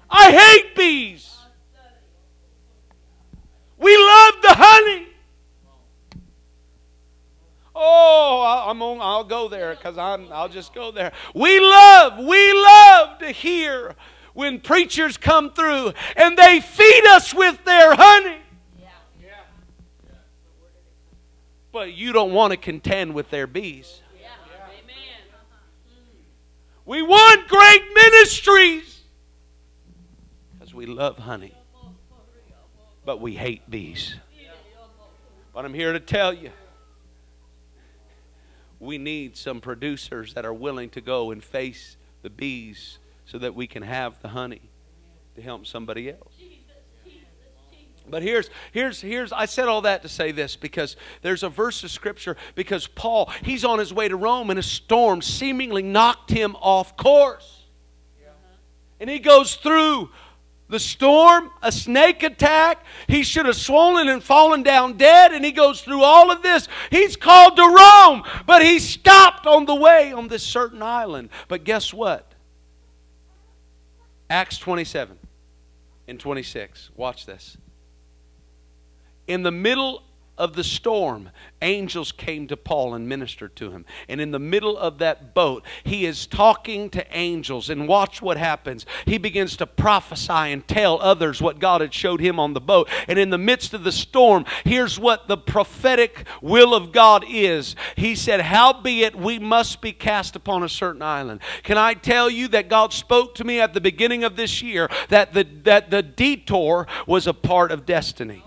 [0.09, 1.37] I hate bees.
[3.77, 5.08] We love the honey.
[7.81, 11.13] Oh, I'm on, I'll go there because I'll just go there.
[11.33, 13.95] We love, we love to hear
[14.33, 18.35] when preachers come through and they feed us with their honey.
[21.71, 24.01] But you don't want to contend with their bees.
[26.83, 29.03] We want great ministries
[30.51, 31.53] because we love honey,
[33.05, 34.15] but we hate bees.
[35.53, 36.49] But I'm here to tell you
[38.79, 43.53] we need some producers that are willing to go and face the bees so that
[43.53, 44.61] we can have the honey
[45.35, 46.33] to help somebody else.
[48.09, 51.83] But here's here's here's I said all that to say this because there's a verse
[51.83, 56.31] of scripture because Paul he's on his way to Rome and a storm seemingly knocked
[56.31, 57.67] him off course.
[58.99, 60.09] And he goes through
[60.69, 62.85] the storm, a snake attack.
[63.07, 66.67] He should have swollen and fallen down dead, and he goes through all of this.
[66.91, 71.29] He's called to Rome, but he stopped on the way on this certain island.
[71.47, 72.33] But guess what?
[74.29, 75.17] Acts 27
[76.07, 76.91] and 26.
[76.95, 77.57] Watch this.
[79.27, 80.03] In the middle
[80.39, 81.29] of the storm,
[81.61, 83.85] angels came to Paul and ministered to him.
[84.07, 87.69] And in the middle of that boat, he is talking to angels.
[87.69, 88.85] And watch what happens.
[89.05, 92.89] He begins to prophesy and tell others what God had showed him on the boat.
[93.09, 97.75] And in the midst of the storm, here's what the prophetic will of God is.
[97.97, 101.41] He said, Howbeit we must be cast upon a certain island.
[101.63, 104.89] Can I tell you that God spoke to me at the beginning of this year
[105.09, 108.43] that the, that the detour was a part of destiny?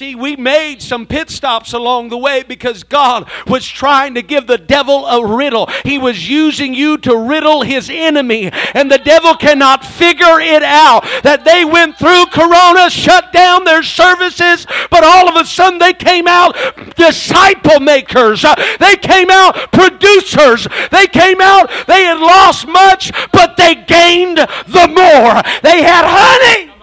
[0.00, 4.46] See, we made some pit stops along the way because God was trying to give
[4.46, 5.68] the devil a riddle.
[5.84, 11.02] He was using you to riddle his enemy, and the devil cannot figure it out.
[11.22, 15.92] That they went through Corona, shut down their services, but all of a sudden they
[15.92, 16.56] came out
[16.96, 18.42] disciple makers.
[18.42, 20.66] Uh, they came out producers.
[20.90, 25.42] They came out, they had lost much, but they gained the more.
[25.60, 26.79] They had honey.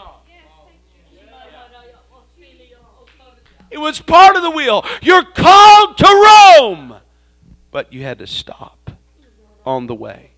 [3.69, 4.85] It was part of the will.
[5.01, 6.05] You're called to
[6.59, 6.95] Rome.
[7.71, 8.91] But you had to stop
[9.65, 10.31] on the way.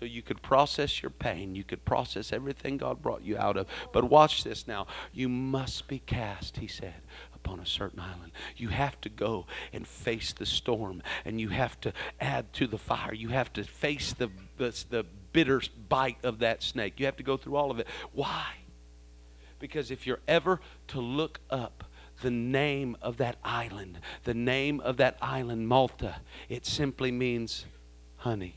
[0.00, 1.54] So you could process your pain.
[1.54, 3.66] You could process everything God brought you out of.
[3.92, 4.86] But watch this now.
[5.12, 6.94] You must be cast, he said,
[7.34, 8.32] upon a certain island.
[8.56, 11.02] You have to go and face the storm.
[11.26, 13.12] And you have to add to the fire.
[13.12, 15.04] You have to face the, the, the
[15.34, 15.60] bitter
[15.90, 16.94] bite of that snake.
[16.98, 17.86] You have to go through all of it.
[18.12, 18.46] Why?
[19.58, 21.84] Because if you're ever to look up,
[22.20, 23.98] the name of that island.
[24.24, 26.16] The name of that island, Malta,
[26.48, 27.66] it simply means
[28.16, 28.56] honey.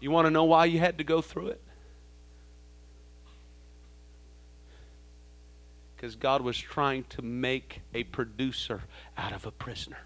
[0.00, 1.62] You want to know why you had to go through it?
[5.96, 8.82] Because God was trying to make a producer
[9.16, 9.98] out of a prisoner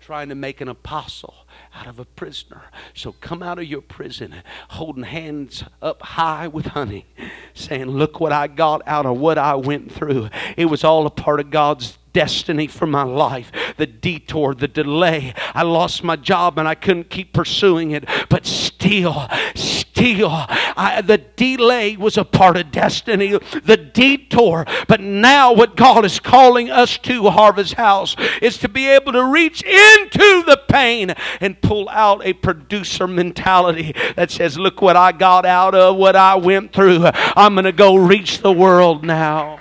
[0.00, 1.34] trying to make an apostle
[1.74, 2.62] out of a prisoner.
[2.94, 4.34] So come out of your prison
[4.70, 7.06] holding hands up high with honey,
[7.54, 10.30] saying, Look what I got out of what I went through.
[10.56, 13.52] It was all a part of God's destiny for my life.
[13.76, 15.34] The detour, the delay.
[15.54, 18.04] I lost my job and I couldn't keep pursuing it.
[18.28, 23.38] But still, still, I, the delay was a part of destiny.
[23.62, 24.66] The detour.
[24.88, 29.24] But now, what God is calling us to, Harvest House, is to be able to
[29.24, 35.12] reach into the pain and pull out a producer mentality that says, Look what I
[35.12, 37.04] got out of what I went through.
[37.04, 39.60] I'm going to go reach the world now.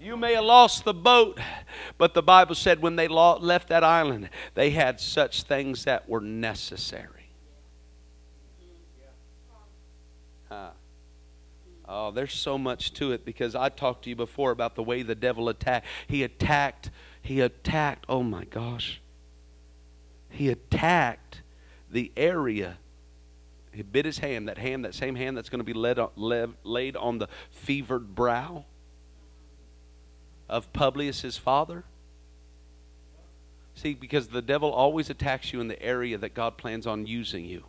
[0.00, 1.40] You may have lost the boat,
[1.98, 6.20] but the Bible said when they left that island, they had such things that were
[6.20, 7.30] necessary.
[10.48, 10.70] Huh.
[11.88, 15.02] Oh, there's so much to it because I talked to you before about the way
[15.02, 15.86] the devil attacked.
[16.06, 16.90] He attacked,
[17.20, 19.00] he attacked, oh my gosh.
[20.30, 21.42] He attacked
[21.90, 22.78] the area.
[23.72, 26.54] He bit his hand, that hand, that same hand that's going to be laid on,
[26.64, 28.64] laid on the fevered brow
[30.52, 31.84] of Publius' his father?
[33.74, 37.44] See, because the devil always attacks you in the area that God plans on using
[37.44, 37.64] you.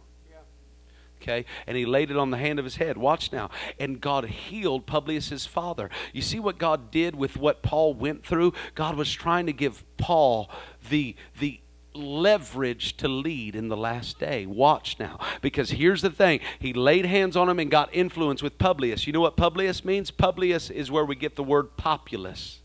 [1.21, 2.97] Okay, and he laid it on the hand of his head.
[2.97, 3.49] Watch now.
[3.79, 5.89] And God healed Publius' father.
[6.11, 8.51] You see what God did with what Paul went through?
[8.75, 10.51] God was trying to give Paul
[10.89, 11.61] the, the
[11.93, 14.45] leverage to lead in the last day.
[14.45, 15.17] Watch now.
[15.41, 19.07] Because here's the thing he laid hands on him and got influence with Publius.
[19.07, 20.11] You know what Publius means?
[20.11, 22.59] Publius is where we get the word populous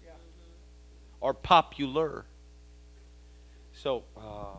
[1.21, 2.25] or popular.
[3.73, 4.57] So, uh,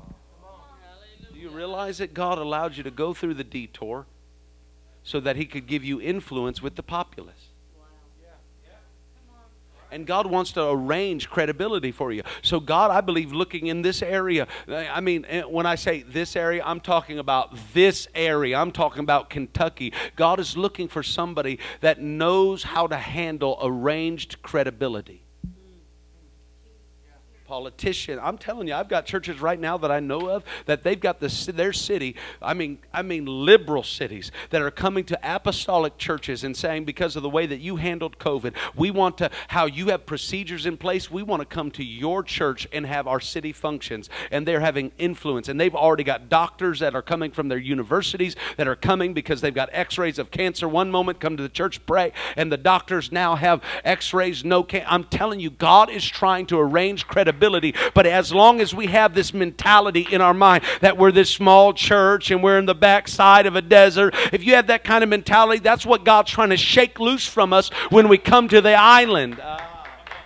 [1.34, 4.06] do you realize that God allowed you to go through the detour
[5.04, 7.50] so that He could give you influence with the populace?
[9.92, 12.22] And God wants to arrange credibility for you.
[12.44, 16.36] So, God, I believe, looking in this area, I mean, eh, when I say this
[16.36, 18.60] area, I'm talking about this area.
[18.60, 19.92] I'm talking about Kentucky.
[20.16, 25.24] God is looking for somebody that knows how to handle arranged credibility
[27.50, 28.20] politician.
[28.22, 31.20] I'm telling you, I've got churches right now that I know of that they've got
[31.20, 32.16] this, their city.
[32.44, 37.16] I mean, I mean liberal cities that are coming to apostolic churches and saying, because
[37.16, 40.78] of the way that you handled COVID, we want to how you have procedures in
[40.78, 41.10] place.
[41.10, 44.92] We want to come to your church and have our city functions, and they're having
[45.00, 45.50] influence.
[45.50, 49.42] And they've already got doctors that are coming from their universities that are coming because
[49.42, 50.70] they've got X-rays of cancer.
[50.70, 54.46] One moment, come to the church, pray, and the doctors now have X-rays.
[54.46, 57.39] No, can- I'm telling you, God is trying to arrange credibility
[57.94, 61.74] but as long as we have this mentality in our mind that we're this small
[61.74, 65.10] church and we're in the backside of a desert, if you have that kind of
[65.10, 68.74] mentality, that's what God's trying to shake loose from us when we come to the
[68.74, 69.40] island.
[69.40, 69.60] Uh,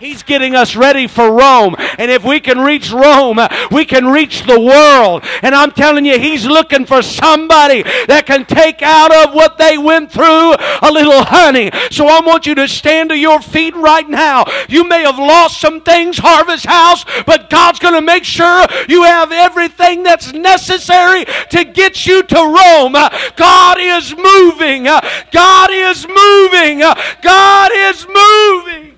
[0.03, 1.77] He's getting us ready for Rome.
[1.97, 3.39] And if we can reach Rome,
[3.71, 5.23] we can reach the world.
[5.41, 9.77] And I'm telling you, He's looking for somebody that can take out of what they
[9.77, 11.71] went through a little honey.
[11.89, 14.43] So I want you to stand to your feet right now.
[14.67, 19.03] You may have lost some things, Harvest House, but God's going to make sure you
[19.03, 22.91] have everything that's necessary to get you to Rome.
[23.37, 24.83] God is moving.
[24.83, 26.79] God is moving.
[27.21, 28.92] God is moving.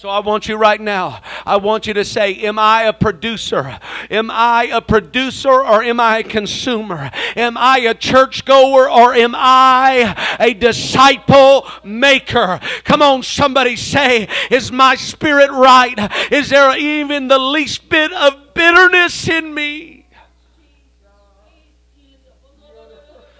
[0.00, 3.78] So I want you right now, I want you to say, Am I a producer?
[4.10, 7.10] Am I a producer or am I a consumer?
[7.36, 12.60] Am I a churchgoer or am I a disciple maker?
[12.84, 15.98] Come on, somebody say, Is my spirit right?
[16.32, 20.06] Is there even the least bit of bitterness in me?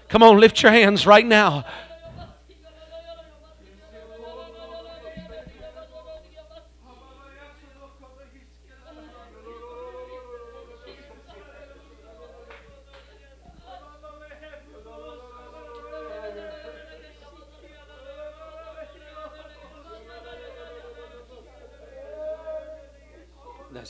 [0.09, 1.65] Come on, lift your hands right now.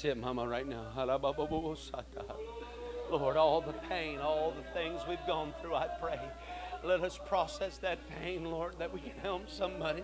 [0.01, 0.87] That's it, Mama, right now.
[3.11, 6.19] Lord, all the pain, all the things we've gone through, I pray.
[6.83, 10.03] Let us process that pain, Lord, that we can help somebody.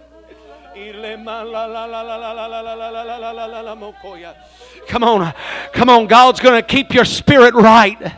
[4.87, 5.33] Come on,
[5.73, 6.07] come on.
[6.09, 8.13] God's going to keep your spirit right.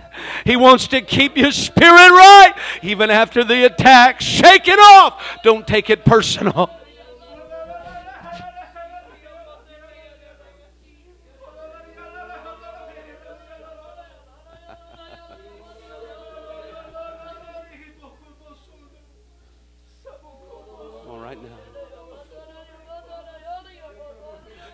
[0.44, 4.20] He wants to keep your spirit right even after the attack.
[4.20, 5.22] Shake it off.
[5.44, 6.72] Don't take it personal.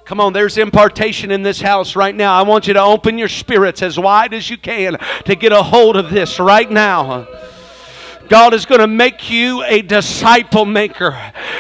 [0.05, 2.39] Come on, there's impartation in this house right now.
[2.39, 5.63] I want you to open your spirits as wide as you can to get a
[5.63, 7.27] hold of this right now.
[8.29, 11.13] God is going to make you a disciple maker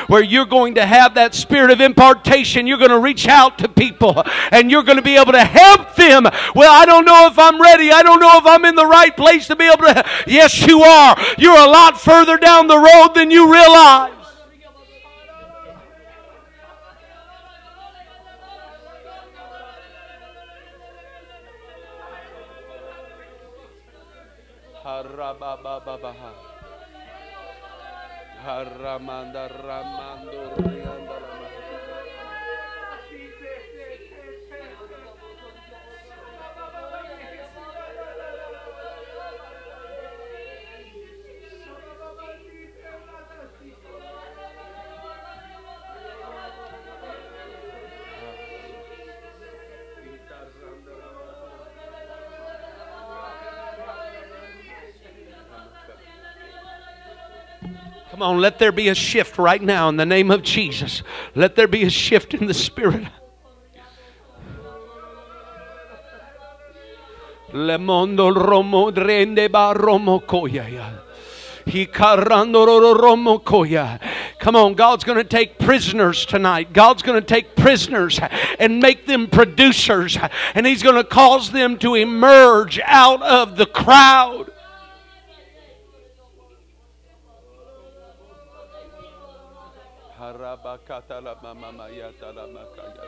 [0.08, 2.66] where you're going to have that spirit of impartation.
[2.66, 5.94] You're going to reach out to people and you're going to be able to help
[5.94, 6.24] them.
[6.54, 7.90] Well, I don't know if I'm ready.
[7.92, 10.04] I don't know if I'm in the right place to be able to.
[10.26, 11.16] Yes, you are.
[11.38, 14.13] You're a lot further down the road than you realize.
[25.04, 26.32] Harabababaha.
[28.40, 31.43] Haramanda ramando rianda
[58.14, 61.02] Come on, let there be a shift right now in the name of Jesus.
[61.34, 63.08] Let there be a shift in the spirit.
[67.52, 70.22] Le mondo romo rende romo
[73.42, 73.98] koya.
[74.38, 76.72] Come on, God's going to take prisoners tonight.
[76.72, 78.20] God's going to take prisoners
[78.60, 80.16] and make them producers,
[80.54, 84.52] and He's going to cause them to emerge out of the crowd.
[90.24, 93.04] Harabakata la mama yata la makaya.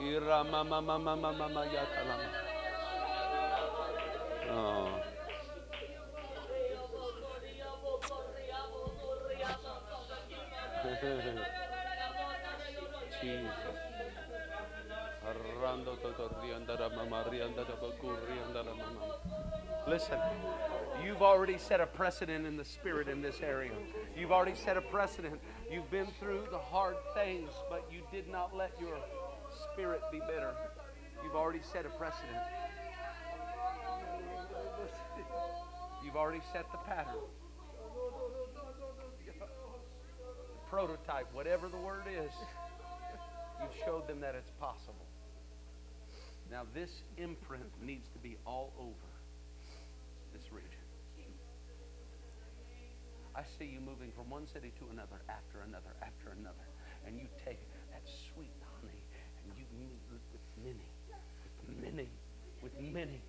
[0.00, 2.16] Ira mama mama mama yata la.
[4.48, 4.88] Oh.
[13.20, 13.91] Jesus.
[19.88, 20.18] Listen.
[21.04, 23.72] You've already set a precedent in the spirit in this area.
[24.16, 25.40] You've already set a precedent.
[25.70, 28.96] You've been through the hard things, but you did not let your
[29.72, 30.52] spirit be bitter.
[31.24, 32.38] You've already set a precedent.
[36.04, 37.14] You've already set the pattern.
[40.68, 42.32] Prototype, whatever the word is,
[43.60, 45.06] you've showed them that it's possible.
[46.52, 49.08] Now, this imprint needs to be all over
[50.34, 50.68] this region.
[53.34, 56.68] I see you moving from one city to another after another after another.
[57.06, 57.58] And you take
[57.90, 59.00] that sweet honey
[59.40, 60.84] and you move with many,
[61.66, 62.10] with many,
[62.62, 63.22] with many.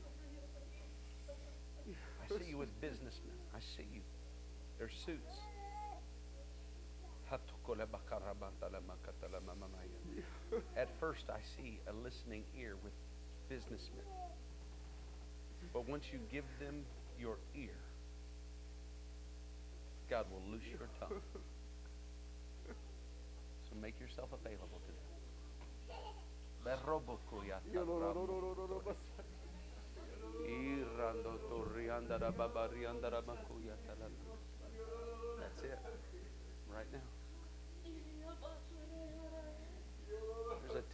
[1.87, 3.39] I see you with businessmen.
[3.55, 4.01] I see you.
[4.79, 5.39] Their suits.
[10.75, 12.91] At first, I see a listening ear with
[13.49, 14.05] businessmen.
[15.73, 16.85] But once you give them
[17.19, 17.75] your ear,
[20.09, 21.21] God will loose your tongue.
[23.69, 25.09] So make yourself available to them.
[35.39, 35.79] That's it.
[36.69, 37.22] Right now.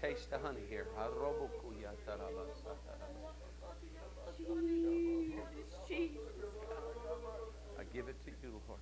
[0.02, 0.88] Taste the honey here.
[7.78, 8.80] I give it to you, Lord.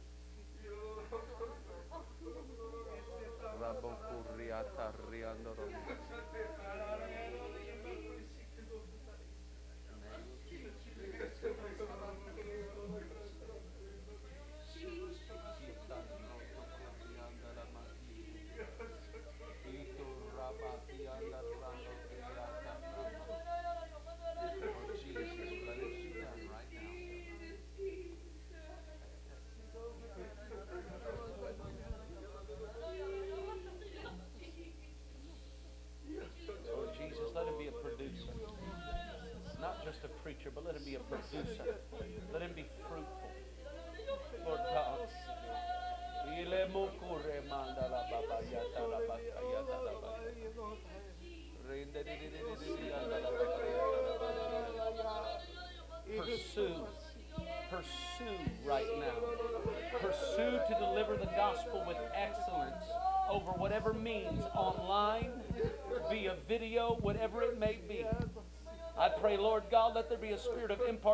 [21.20, 21.47] Sí.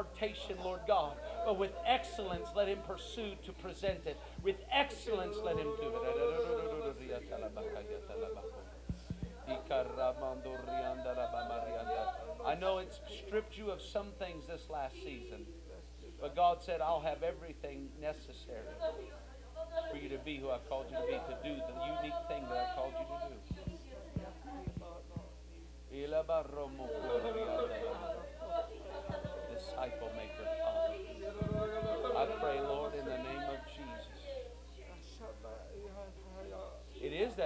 [0.03, 1.13] Impartation, Lord God.
[1.45, 4.17] But with excellence, let him pursue to present it.
[4.41, 6.01] With excellence, let him do it.
[12.45, 15.45] I know it's stripped you of some things this last season.
[16.21, 18.59] But God said, I'll have everything necessary
[19.91, 22.43] for you to be who I've called you to be, to do the unique thing
[22.49, 23.63] that I've called you to do.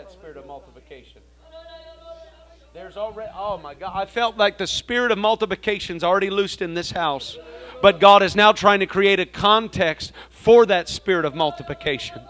[0.08, 1.22] That spirit of multiplication.
[2.74, 6.62] There's already, oh my God, I felt like the spirit of multiplication is already loosed
[6.62, 7.38] in this house.
[7.82, 12.22] But God is now trying to create a context for that spirit of multiplication.